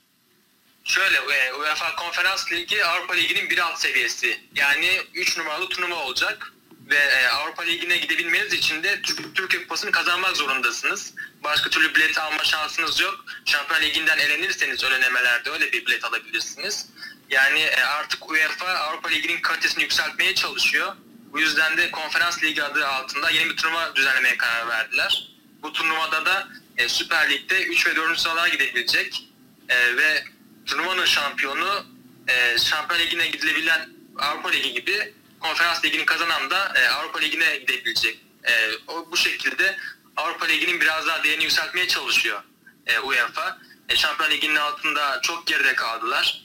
Şöyle 0.84 1.17
e, 1.17 1.54
UEFA 1.54 1.96
Konferans 1.96 2.52
Ligi 2.52 2.86
Avrupa 2.86 3.13
Ligi'nin 3.13 3.50
bir 3.50 3.58
alt 3.58 3.80
seviyesi. 3.80 4.39
Yani 4.56 5.02
3 5.13 5.38
numaralı 5.38 5.69
turnuva 5.69 5.96
olacak 5.96 6.54
ve 6.89 6.96
e, 6.96 7.28
Avrupa 7.28 7.63
Ligi'ne 7.63 7.98
gidebilmeniz 7.98 8.54
için 8.54 8.84
de 8.84 9.02
Türkiye 9.36 9.63
Kupası'nı 9.63 9.91
kazanmak 9.91 10.38
zorundasınız. 10.38 11.13
Başka 11.43 11.69
türlü 11.69 11.96
bilet 11.96 12.17
alma 12.17 12.43
şansınız 12.43 13.00
yok. 13.00 13.26
Şampiyon 13.46 13.82
Ligi'nden 13.82 14.17
elenirseniz 14.17 14.84
ölenemelerde 14.84 15.50
öyle 15.50 15.72
bir 15.72 15.86
bilet 15.86 16.06
alabilirsiniz. 16.06 16.89
Yani 17.30 17.60
e, 17.60 17.84
artık 17.84 18.32
UEFA 18.32 18.67
Avrupa 18.67 19.10
Ligi'nin 19.10 19.41
kalitesini 19.41 19.84
yükseltmeye 19.84 20.36
çalışıyor. 20.36 20.96
Bu 21.32 21.39
yüzden 21.39 21.78
de 21.78 21.91
Konferans 21.91 22.43
Ligi 22.43 22.63
adı 22.63 22.88
altında 22.88 23.30
yeni 23.30 23.50
bir 23.50 23.58
turnuva 23.58 23.96
düzenlemeye 23.96 24.38
karar 24.38 24.67
verdiler. 24.67 25.30
Bu 25.62 25.74
turnuvada 25.74 26.26
da 26.26 26.48
Süper 26.88 27.30
Lig'de 27.30 27.63
3 27.63 27.88
ve 27.88 27.96
4. 27.96 28.19
sıralar 28.19 28.48
gidebilecek 28.48 29.28
ve 29.69 30.24
turnuvanın 30.65 31.06
şampiyonu 31.06 31.86
e, 32.28 32.58
Şampiyon 32.58 33.02
Ligi'ne 33.02 33.28
gidilebilen 33.28 33.89
Avrupa 34.19 34.49
Ligi 34.49 34.73
gibi 34.73 35.13
Konferans 35.39 35.86
Ligi'ni 35.86 36.06
kazanan 36.06 36.49
da 36.49 36.73
e, 36.76 36.88
Avrupa 36.88 37.19
Ligi'ne 37.19 37.58
gidebilecek. 37.58 38.19
E, 38.43 38.52
o, 38.88 39.12
bu 39.12 39.17
şekilde 39.17 39.78
Avrupa 40.17 40.45
Ligi'nin 40.45 40.82
biraz 40.82 41.08
daha 41.08 41.23
değerini 41.23 41.43
yükseltmeye 41.43 41.88
çalışıyor 41.88 42.43
e, 42.88 42.99
UEFA. 42.99 43.58
E, 43.89 43.95
Şampiyon 43.95 44.32
Ligi'nin 44.32 44.56
altında 44.56 45.19
çok 45.21 45.47
geride 45.47 45.76
kaldılar. 45.76 46.43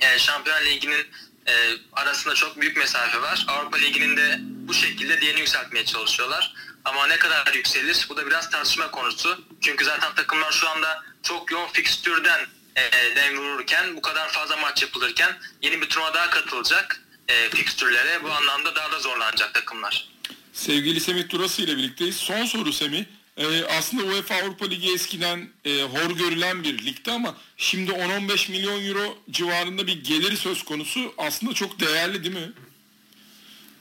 E, 0.00 0.18
Şampiyon 0.18 0.64
Ligi'nin 0.64 1.06
e, 1.46 1.52
arasında 1.92 2.34
çok 2.34 2.60
büyük 2.60 2.76
mesafe 2.76 3.22
var. 3.22 3.44
Avrupa 3.48 3.76
Ligi'nin 3.76 4.16
de 4.16 4.38
bu 4.40 4.74
şekilde 4.74 5.20
değerini 5.20 5.40
yükseltmeye 5.40 5.84
çalışıyorlar. 5.84 6.54
Ama 6.84 7.06
ne 7.06 7.18
kadar 7.18 7.54
yükselir 7.54 8.06
bu 8.08 8.16
da 8.16 8.26
biraz 8.26 8.50
tartışma 8.50 8.90
konusu. 8.90 9.44
Çünkü 9.60 9.84
zaten 9.84 10.14
takımlar 10.14 10.52
şu 10.52 10.68
anda 10.68 11.02
çok 11.22 11.52
yoğun 11.52 11.68
fikstürden 11.68 12.40
e, 12.76 13.16
dem 13.16 13.38
vururken 13.38 13.96
bu 13.96 14.02
kadar 14.02 14.28
fazla 14.28 14.56
maç 14.56 14.82
yapılırken 14.82 15.36
yeni 15.62 15.80
bir 15.80 15.88
turnuva 15.88 16.14
daha 16.14 16.30
katılacak 16.30 17.00
e, 17.28 17.50
fikstürlere. 17.50 18.22
Bu 18.24 18.32
anlamda 18.32 18.74
daha 18.74 18.92
da 18.92 18.98
zorlanacak 18.98 19.54
takımlar. 19.54 20.08
Sevgili 20.52 21.00
Semih 21.00 21.28
Durası 21.28 21.62
ile 21.62 21.76
birlikteyiz. 21.76 22.16
Son 22.16 22.44
soru 22.44 22.72
Semih. 22.72 23.04
Ee, 23.36 23.64
aslında 23.64 24.04
UEFA 24.04 24.34
Avrupa 24.34 24.66
Ligi 24.66 24.94
eskiden 24.94 25.48
e, 25.64 25.82
hor 25.82 26.10
görülen 26.10 26.62
bir 26.64 26.86
ligdi 26.86 27.10
ama 27.10 27.36
şimdi 27.56 27.90
10-15 27.90 28.50
milyon 28.50 28.84
euro 28.84 29.18
civarında 29.30 29.86
bir 29.86 30.04
geliri 30.04 30.36
söz 30.36 30.64
konusu. 30.64 31.14
Aslında 31.18 31.54
çok 31.54 31.80
değerli 31.80 32.24
değil 32.24 32.34
mi? 32.34 32.52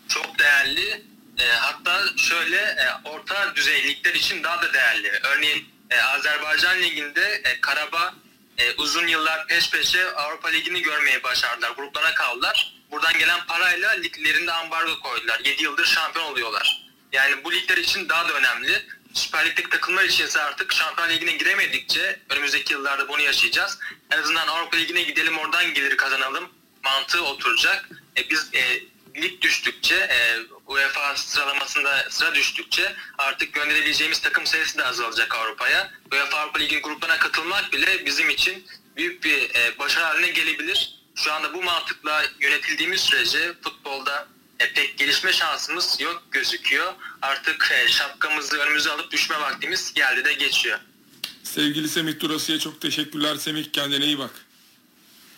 Çok 0.08 0.40
değerli. 0.40 1.04
E, 1.38 1.46
hatta 1.60 2.04
şöyle 2.18 2.58
e, 2.58 2.86
orta 3.04 3.56
düzey 3.56 3.84
ligler 3.84 4.14
için 4.14 4.44
daha 4.44 4.62
da 4.62 4.74
değerli. 4.74 5.12
Örneğin 5.24 5.66
e, 5.90 6.02
Azerbaycan 6.02 6.82
Ligi'nde 6.82 7.42
e, 7.46 7.62
Karabağ 7.62 8.14
e, 8.60 8.74
uzun 8.78 9.08
yıllar 9.08 9.48
peş 9.48 9.70
peşe 9.70 10.12
Avrupa 10.12 10.50
Ligi'ni 10.50 10.82
görmeye 10.82 11.24
başardılar. 11.24 11.72
Gruplara 11.72 12.14
kaldılar. 12.14 12.74
Buradan 12.92 13.20
gelen 13.20 13.46
parayla 13.46 13.92
liglerinde 13.92 14.52
ambargo 14.54 15.00
koydular. 15.00 15.42
7 15.46 15.64
yıldır 15.64 15.86
şampiyon 15.86 16.26
oluyorlar. 16.26 16.90
Yani 17.12 17.44
bu 17.44 17.52
ligler 17.52 17.78
için 17.78 18.10
daha 18.10 18.30
da 18.30 18.34
önemli. 18.34 18.86
Süper 19.14 19.46
Lig'deki 19.46 19.70
takımlar 19.70 20.04
için 20.04 20.26
ise 20.26 20.42
artık 20.42 20.74
Şampiyon 20.74 21.10
Ligi'ne 21.10 21.32
giremedikçe 21.32 22.20
önümüzdeki 22.30 22.74
yıllarda 22.74 23.08
bunu 23.08 23.22
yaşayacağız. 23.22 23.80
En 24.12 24.18
azından 24.18 24.48
Avrupa 24.48 24.78
Ligi'ne 24.78 25.02
gidelim 25.02 25.38
oradan 25.38 25.74
gelir 25.74 25.98
kazanalım 25.98 26.50
mantığı 26.84 27.24
oturacak. 27.24 27.90
E, 28.18 28.30
biz 28.30 28.50
e, 28.54 28.82
lig 29.16 29.42
düştükçe 29.42 29.96
e, 29.96 30.40
UEFA 30.68 31.16
sıralamasında 31.16 32.08
sıra 32.10 32.36
düştükçe 32.36 32.96
artık 33.18 33.54
gönderebileceğimiz 33.54 34.22
takım 34.22 34.46
sayısı 34.46 34.78
da 34.78 34.88
azalacak 34.88 35.36
Avrupa'ya. 35.36 35.92
UEFA 36.12 36.38
Avrupa 36.38 36.60
Ligi 36.60 36.80
gruplarına 36.82 37.18
katılmak 37.18 37.74
bile 37.74 38.06
bizim 38.06 38.30
için 38.30 38.68
büyük 38.96 39.24
bir 39.24 39.56
e, 39.56 39.80
başarı 39.80 40.06
haline 40.06 40.30
gelebilir. 40.30 41.00
Şu 41.16 41.34
anda 41.34 41.54
bu 41.54 41.64
mantıkla 41.64 42.26
yönetildiğimiz 42.40 43.02
sürece 43.02 43.54
futbolda 43.64 44.28
e, 44.60 44.74
pek 44.74 44.98
gelişme 44.98 45.34
şansımız 45.34 46.02
yok 46.02 46.24
gözüküyor. 46.32 46.94
Artık 47.22 47.72
e, 47.72 47.88
şapkamızı 47.88 48.58
önümüze 48.58 48.92
alıp 48.92 49.12
düşme 49.12 49.40
vaktimiz 49.40 49.94
geldi 49.94 50.26
de 50.26 50.34
geçiyor. 50.34 50.80
Sevgili 51.44 51.90
Semih 51.90 52.20
Durası'ya 52.20 52.60
çok 52.60 52.82
teşekkürler. 52.82 53.36
Semih 53.36 53.72
kendine 53.74 54.06
iyi 54.06 54.20
bak. 54.20 54.32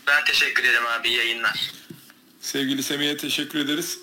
Ben 0.08 0.26
teşekkür 0.26 0.64
ederim 0.64 0.86
abi. 0.86 1.12
Yayınlar. 1.12 1.72
Sevgili 2.42 2.84
Semih'e 2.84 3.18
teşekkür 3.18 3.60
ederiz. 3.60 4.00